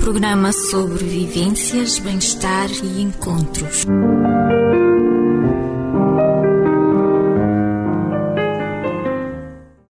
[0.00, 3.86] programa sobre vivências, bem-estar e encontros.